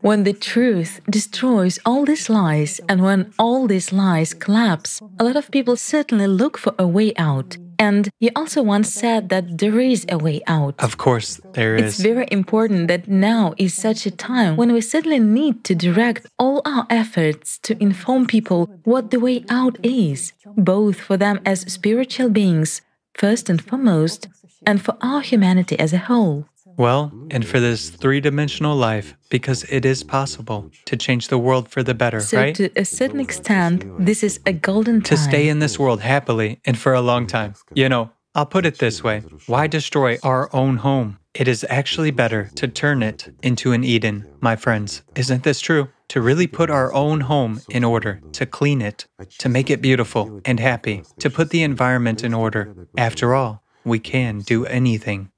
When 0.00 0.24
the 0.24 0.34
truth 0.34 1.00
destroys 1.08 1.78
all 1.86 2.04
these 2.04 2.28
lies 2.28 2.78
and 2.88 3.02
when 3.02 3.32
all 3.38 3.66
these 3.66 3.92
lies 3.92 4.34
collapse, 4.34 5.00
a 5.18 5.24
lot 5.24 5.36
of 5.36 5.50
people 5.50 5.76
certainly 5.76 6.26
look 6.26 6.58
for 6.58 6.74
a 6.78 6.86
way 6.86 7.14
out. 7.16 7.56
And 7.78 8.10
you 8.18 8.30
also 8.34 8.62
once 8.62 8.92
said 8.92 9.28
that 9.28 9.58
there 9.58 9.78
is 9.78 10.04
a 10.08 10.18
way 10.18 10.40
out. 10.46 10.74
Of 10.80 10.98
course, 10.98 11.40
there 11.52 11.76
is. 11.76 11.84
It's 11.84 12.02
very 12.02 12.26
important 12.30 12.88
that 12.88 13.06
now 13.06 13.54
is 13.56 13.72
such 13.74 14.04
a 14.04 14.10
time 14.10 14.56
when 14.56 14.72
we 14.72 14.80
certainly 14.80 15.20
need 15.20 15.62
to 15.64 15.74
direct 15.74 16.26
all 16.38 16.60
our 16.64 16.86
efforts 16.90 17.58
to 17.58 17.80
inform 17.80 18.26
people 18.26 18.68
what 18.84 19.10
the 19.10 19.20
way 19.20 19.44
out 19.48 19.78
is, 19.82 20.32
both 20.56 21.00
for 21.00 21.16
them 21.16 21.40
as 21.46 21.60
spiritual 21.72 22.30
beings, 22.30 22.82
first 23.14 23.48
and 23.48 23.62
foremost, 23.62 24.28
and 24.66 24.82
for 24.82 24.96
our 25.00 25.20
humanity 25.20 25.78
as 25.78 25.92
a 25.92 25.98
whole. 25.98 26.46
Well, 26.78 27.12
and 27.32 27.44
for 27.44 27.58
this 27.58 27.90
three 27.90 28.20
dimensional 28.20 28.76
life, 28.76 29.16
because 29.30 29.64
it 29.64 29.84
is 29.84 30.04
possible 30.04 30.70
to 30.84 30.96
change 30.96 31.26
the 31.26 31.36
world 31.36 31.68
for 31.68 31.82
the 31.82 31.92
better, 31.92 32.20
so 32.20 32.38
right? 32.38 32.54
To 32.54 32.70
a 32.76 32.84
certain 32.84 33.18
extent, 33.18 33.84
this 33.98 34.22
is 34.22 34.38
a 34.46 34.52
golden 34.52 35.02
time. 35.02 35.02
To 35.02 35.16
stay 35.16 35.48
in 35.48 35.58
this 35.58 35.76
world 35.76 36.00
happily 36.00 36.60
and 36.64 36.78
for 36.78 36.94
a 36.94 37.00
long 37.00 37.26
time. 37.26 37.54
You 37.74 37.88
know, 37.88 38.12
I'll 38.32 38.46
put 38.46 38.64
it 38.64 38.78
this 38.78 39.02
way 39.02 39.24
why 39.46 39.66
destroy 39.66 40.18
our 40.22 40.48
own 40.54 40.76
home? 40.76 41.18
It 41.34 41.48
is 41.48 41.66
actually 41.68 42.12
better 42.12 42.50
to 42.54 42.68
turn 42.68 43.02
it 43.02 43.34
into 43.42 43.72
an 43.72 43.82
Eden, 43.82 44.26
my 44.40 44.54
friends. 44.54 45.02
Isn't 45.16 45.42
this 45.42 45.60
true? 45.60 45.88
To 46.10 46.20
really 46.20 46.46
put 46.46 46.70
our 46.70 46.92
own 46.94 47.22
home 47.22 47.60
in 47.68 47.82
order, 47.82 48.20
to 48.32 48.46
clean 48.46 48.80
it, 48.80 49.06
to 49.38 49.48
make 49.48 49.68
it 49.68 49.82
beautiful 49.82 50.40
and 50.44 50.60
happy, 50.60 51.02
to 51.18 51.28
put 51.28 51.50
the 51.50 51.64
environment 51.64 52.22
in 52.22 52.32
order. 52.32 52.74
After 52.96 53.34
all, 53.34 53.62
we 53.84 53.98
can 53.98 54.40
do 54.40 54.64
anything. 54.66 55.30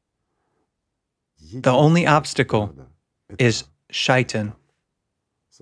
The 1.53 1.73
only 1.73 2.07
obstacle 2.07 2.75
is 3.39 3.65
Shaitan 3.91 4.55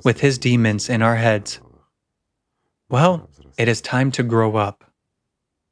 with 0.04 0.20
his 0.20 0.38
demons 0.38 0.88
in 0.88 1.02
our 1.02 1.16
heads. 1.16 1.60
Well, 2.88 3.28
it 3.56 3.68
is 3.68 3.80
time 3.80 4.10
to 4.12 4.22
grow 4.22 4.56
up 4.56 4.84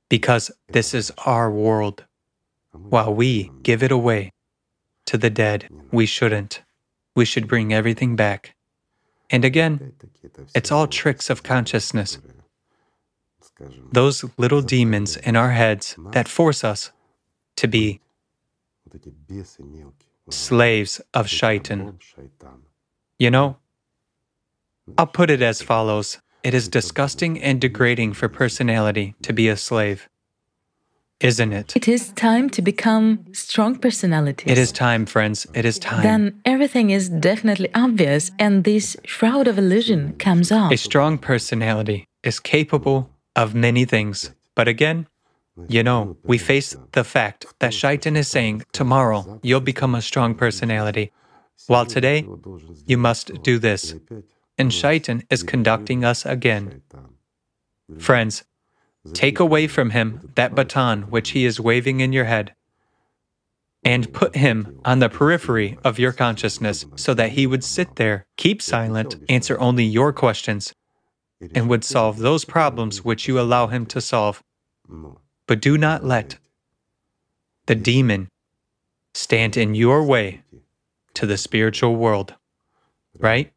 because 0.09 0.51
this 0.69 0.95
is 0.95 1.13
our 1.25 1.51
world. 1.51 2.05
While 2.73 3.15
we 3.15 3.51
give 3.63 3.83
it 3.83 3.91
away 3.91 4.33
to 5.07 5.19
the 5.19 5.31
dead, 5.31 5.69
we 5.93 6.07
shouldn't. 6.07 6.63
We 7.15 7.25
should 7.25 7.49
bring 7.49 7.73
everything 7.73 8.17
back. 8.17 8.55
And 9.31 9.45
again, 9.45 9.93
it's 10.55 10.71
all 10.71 10.87
tricks 10.87 11.31
of 11.31 11.43
consciousness. 11.43 12.19
Those 13.93 14.25
little 14.37 14.63
demons 14.63 15.17
in 15.17 15.37
our 15.37 15.53
heads 15.53 15.97
that 16.13 16.29
force 16.29 16.63
us 16.63 16.91
to 17.57 17.67
be 17.67 18.01
slaves 20.31 21.01
of 21.15 21.29
shaitan. 21.29 21.99
You 23.19 23.31
know, 23.31 23.57
I'll 24.99 25.07
put 25.07 25.31
it 25.31 25.43
as 25.43 25.63
follows 25.63 26.19
It 26.43 26.55
is 26.55 26.69
disgusting 26.69 27.43
and 27.43 27.61
degrading 27.61 28.13
for 28.15 28.29
personality 28.29 29.15
to 29.23 29.33
be 29.33 29.49
a 29.49 29.57
slave. 29.57 30.09
Isn't 31.19 31.53
it? 31.53 31.75
It 31.75 31.89
is 31.89 32.11
time 32.13 32.51
to 32.51 32.61
become 32.63 33.25
strong 33.33 33.77
personalities. 33.77 34.53
It 34.53 34.59
is 34.59 34.71
time, 34.71 35.07
friends. 35.07 35.47
It 35.55 35.65
is 35.65 35.79
time. 35.79 36.03
Then 36.03 36.41
everything 36.45 36.91
is 36.91 37.09
definitely 37.09 37.71
obvious, 37.75 38.31
and 38.39 38.65
this 38.65 38.97
shroud 39.05 39.49
of 39.49 39.59
illusion 39.59 40.15
comes 40.19 40.53
off. 40.53 40.71
A 40.73 40.77
strong 40.77 41.17
personality 41.17 42.05
is 42.23 42.39
capable 42.39 43.09
of 43.35 43.55
many 43.55 43.87
things. 43.87 44.31
But 44.55 44.69
again, 44.69 45.07
you 45.69 45.83
know, 45.83 46.17
we 46.23 46.39
face 46.39 46.77
the 46.93 47.05
fact 47.05 47.47
that 47.61 47.75
Shaitan 47.75 48.17
is 48.17 48.29
saying, 48.29 48.65
tomorrow 48.73 49.41
you'll 49.43 49.61
become 49.61 49.95
a 49.95 50.03
strong 50.03 50.35
personality, 50.35 51.13
while 51.67 51.87
today 51.87 52.27
you 52.87 52.99
must 52.99 53.43
do 53.43 53.59
this. 53.59 53.95
And 54.59 54.73
Shaitan 54.73 55.25
is 55.31 55.43
conducting 55.43 56.05
us 56.05 56.25
again. 56.27 56.83
Friends, 57.99 58.45
take 59.13 59.39
away 59.39 59.67
from 59.67 59.91
him 59.91 60.33
that 60.35 60.55
baton 60.55 61.03
which 61.03 61.31
he 61.31 61.45
is 61.45 61.61
waving 61.61 62.01
in 62.01 62.13
your 62.13 62.25
head 62.25 62.55
and 63.85 64.13
put 64.13 64.35
him 64.35 64.81
on 64.85 64.99
the 64.99 65.09
periphery 65.09 65.79
of 65.85 65.99
your 65.99 66.13
consciousness 66.13 66.85
so 66.97 67.15
that 67.15 67.31
he 67.31 67.47
would 67.47 67.63
sit 67.63 67.97
there, 67.97 68.27
keep 68.37 68.61
silent, 68.61 69.15
answer 69.29 69.59
only 69.61 69.85
your 69.85 70.13
questions, 70.13 70.75
and 71.55 71.69
would 71.69 71.85
solve 71.85 72.19
those 72.19 72.45
problems 72.45 73.05
which 73.05 73.29
you 73.29 73.39
allow 73.39 73.69
him 73.69 73.87
to 73.87 74.01
solve. 74.01 74.43
But 75.47 75.61
do 75.61 75.79
not 75.79 76.05
let 76.05 76.39
the 77.67 77.75
demon 77.75 78.29
stand 79.15 79.57
in 79.57 79.75
your 79.75 80.03
way 80.03 80.43
to 81.15 81.27
the 81.27 81.37
spiritual 81.37 81.97
world, 81.97 82.35
right? 83.19 83.53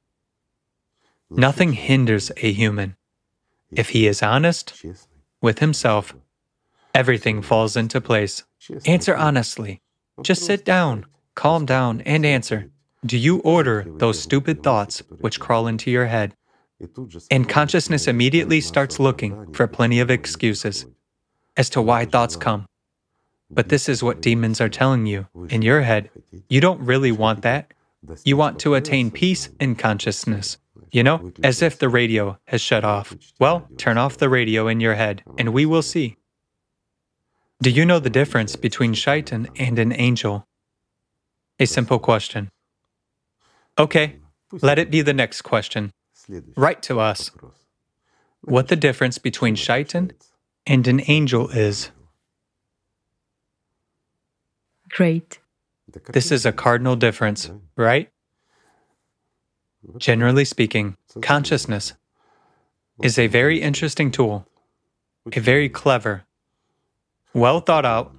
Nothing 1.29 1.73
hinders 1.73 2.31
a 2.37 2.51
human. 2.51 2.95
If 3.71 3.89
he 3.89 4.07
is 4.07 4.23
honest 4.23 4.83
with 5.41 5.59
himself, 5.59 6.15
everything 6.93 7.41
falls 7.41 7.75
into 7.75 8.01
place. 8.01 8.43
Answer 8.85 9.15
honestly. 9.15 9.81
Just 10.21 10.45
sit 10.45 10.65
down, 10.65 11.05
calm 11.35 11.65
down, 11.65 12.01
and 12.01 12.25
answer. 12.25 12.71
Do 13.05 13.17
you 13.17 13.39
order 13.39 13.85
those 13.87 14.19
stupid 14.19 14.63
thoughts 14.63 15.01
which 15.19 15.39
crawl 15.39 15.67
into 15.67 15.91
your 15.91 16.07
head? 16.07 16.35
And 17.29 17.47
consciousness 17.47 18.07
immediately 18.07 18.61
starts 18.61 18.99
looking 18.99 19.53
for 19.53 19.67
plenty 19.67 19.99
of 19.99 20.09
excuses 20.09 20.85
as 21.57 21.69
to 21.71 21.81
why 21.81 22.05
thoughts 22.05 22.35
come. 22.35 22.65
But 23.51 23.69
this 23.69 23.89
is 23.89 24.03
what 24.03 24.21
demons 24.21 24.61
are 24.61 24.69
telling 24.69 25.05
you 25.05 25.27
in 25.49 25.61
your 25.61 25.81
head. 25.81 26.09
You 26.49 26.61
don't 26.61 26.81
really 26.81 27.11
want 27.11 27.41
that. 27.41 27.73
You 28.23 28.37
want 28.37 28.59
to 28.59 28.75
attain 28.75 29.11
peace 29.11 29.49
in 29.59 29.75
consciousness. 29.75 30.57
You 30.91 31.03
know, 31.03 31.31
as 31.43 31.61
if 31.61 31.77
the 31.77 31.89
radio 31.89 32.39
has 32.45 32.61
shut 32.61 32.83
off. 32.83 33.15
Well, 33.39 33.67
turn 33.77 33.97
off 33.97 34.17
the 34.17 34.29
radio 34.29 34.67
in 34.67 34.79
your 34.79 34.95
head, 34.95 35.23
and 35.37 35.53
we 35.53 35.65
will 35.65 35.83
see. 35.83 36.17
Do 37.61 37.69
you 37.69 37.85
know 37.85 37.99
the 37.99 38.09
difference 38.09 38.55
between 38.55 38.93
shaitan 38.93 39.49
and 39.57 39.77
an 39.77 39.91
angel? 39.91 40.47
A 41.59 41.65
simple 41.65 41.99
question. 41.99 42.49
Okay, 43.77 44.15
let 44.51 44.79
it 44.79 44.89
be 44.89 45.01
the 45.01 45.13
next 45.13 45.41
question. 45.43 45.91
Write 46.55 46.81
to 46.83 46.99
us 46.99 47.31
what 48.41 48.69
the 48.69 48.75
difference 48.75 49.17
between 49.17 49.55
shaitan 49.55 50.13
and 50.69 50.87
an 50.87 51.01
angel 51.07 51.49
is. 51.49 51.89
Great. 54.89 55.39
This 56.13 56.31
is 56.31 56.45
a 56.45 56.51
cardinal 56.51 56.95
difference, 56.95 57.49
right? 57.75 58.11
Generally 59.97 60.45
speaking, 60.45 60.95
consciousness 61.21 61.93
is 63.01 63.17
a 63.17 63.25
very 63.25 63.61
interesting 63.61 64.11
tool, 64.11 64.47
a 65.35 65.39
very 65.39 65.69
clever, 65.69 66.25
well 67.33 67.61
thought 67.61 67.85
out, 67.85 68.13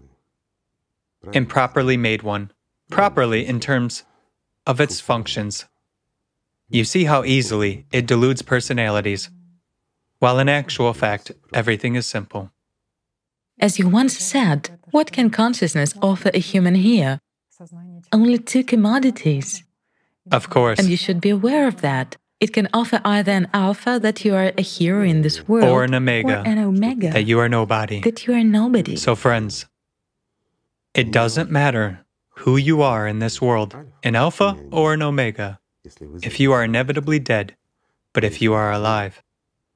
and 1.33 1.49
properly 1.49 1.97
made 1.97 2.23
one, 2.23 2.51
properly 2.91 3.47
in 3.47 3.61
terms 3.61 4.03
of 4.67 4.81
its 4.81 5.01
functions. 5.01 5.67
You 6.69 6.83
see 6.85 7.05
how 7.05 7.25
easily 7.25 7.87
it 7.93 8.07
deludes 8.07 8.43
personalities 8.43 9.31
while 10.21 10.39
in 10.39 10.49
actual 10.49 10.93
fact, 10.93 11.33
everything 11.53 11.97
is 11.97 12.07
simple. 12.07 12.53
As 13.59 13.79
you 13.79 13.89
once 13.89 14.17
said, 14.19 14.79
what 14.91 15.13
can 15.13 15.31
consciousness 15.31 15.95
offer 16.01 16.31
a 16.33 16.39
human 16.39 16.77
here? 16.77 17.19
Only 18.13 18.39
two 18.39 18.63
commodities. 18.63 19.65
Of 20.31 20.49
course. 20.49 20.79
And 20.79 20.89
you 20.89 20.97
should 20.97 21.21
be 21.21 21.31
aware 21.31 21.67
of 21.67 21.81
that. 21.81 22.17
It 22.39 22.53
can 22.53 22.69
offer 22.73 23.01
either 23.05 23.33
an 23.33 23.49
alpha 23.53 23.99
that 24.01 24.25
you 24.25 24.35
are 24.35 24.53
a 24.57 24.63
hero 24.63 25.03
in 25.03 25.21
this 25.23 25.47
world, 25.47 25.69
or 25.69 25.85
an 25.85 25.95
omega, 25.95 26.41
or 26.41 26.47
an 26.47 26.59
omega 26.59 27.11
that 27.11 27.25
you 27.25 27.39
are 27.39 27.51
nobody. 27.51 28.01
That 28.01 28.27
you 28.27 28.33
are 28.33 28.45
nobody. 28.45 28.97
So, 28.97 29.15
friends, 29.15 29.67
it 30.95 31.13
doesn't 31.13 31.51
matter 31.51 32.07
who 32.41 32.57
you 32.57 32.81
are 32.81 33.07
in 33.07 33.19
this 33.19 33.43
world, 33.43 33.77
an 34.03 34.17
alpha 34.17 34.57
or 34.73 34.95
an 34.95 35.03
omega, 35.03 35.61
if 36.23 36.41
you 36.41 36.53
are 36.53 36.65
inevitably 36.65 37.19
dead, 37.19 37.57
but 38.15 38.25
if 38.25 38.41
you 38.41 38.55
are 38.55 38.73
alive 38.73 39.23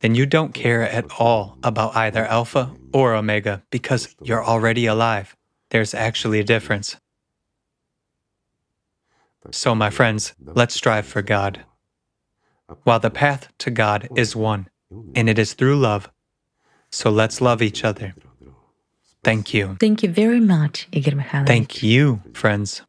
then 0.00 0.14
you 0.14 0.26
don't 0.26 0.54
care 0.54 0.82
at 0.82 1.06
all 1.18 1.58
about 1.62 1.96
either 1.96 2.24
alpha 2.26 2.70
or 2.92 3.14
omega 3.14 3.62
because 3.70 4.14
you're 4.22 4.44
already 4.44 4.86
alive. 4.86 5.36
There's 5.70 5.94
actually 5.94 6.40
a 6.40 6.44
difference. 6.44 6.96
So, 9.50 9.74
my 9.74 9.90
friends, 9.90 10.34
let's 10.40 10.74
strive 10.74 11.06
for 11.06 11.22
God. 11.22 11.64
While 12.84 13.00
the 13.00 13.10
path 13.10 13.48
to 13.58 13.70
God 13.70 14.08
is 14.16 14.34
one, 14.34 14.68
and 15.14 15.28
it 15.28 15.38
is 15.38 15.54
through 15.54 15.76
love, 15.76 16.10
so 16.90 17.10
let's 17.10 17.40
love 17.40 17.60
each 17.60 17.84
other. 17.84 18.14
Thank 19.22 19.54
you. 19.54 19.76
Thank 19.80 20.02
you 20.02 20.10
very 20.10 20.40
much, 20.40 20.86
Igor 20.92 21.14
Mikhailovich. 21.14 21.46
Thank 21.46 21.82
you, 21.82 22.22
friends. 22.34 22.82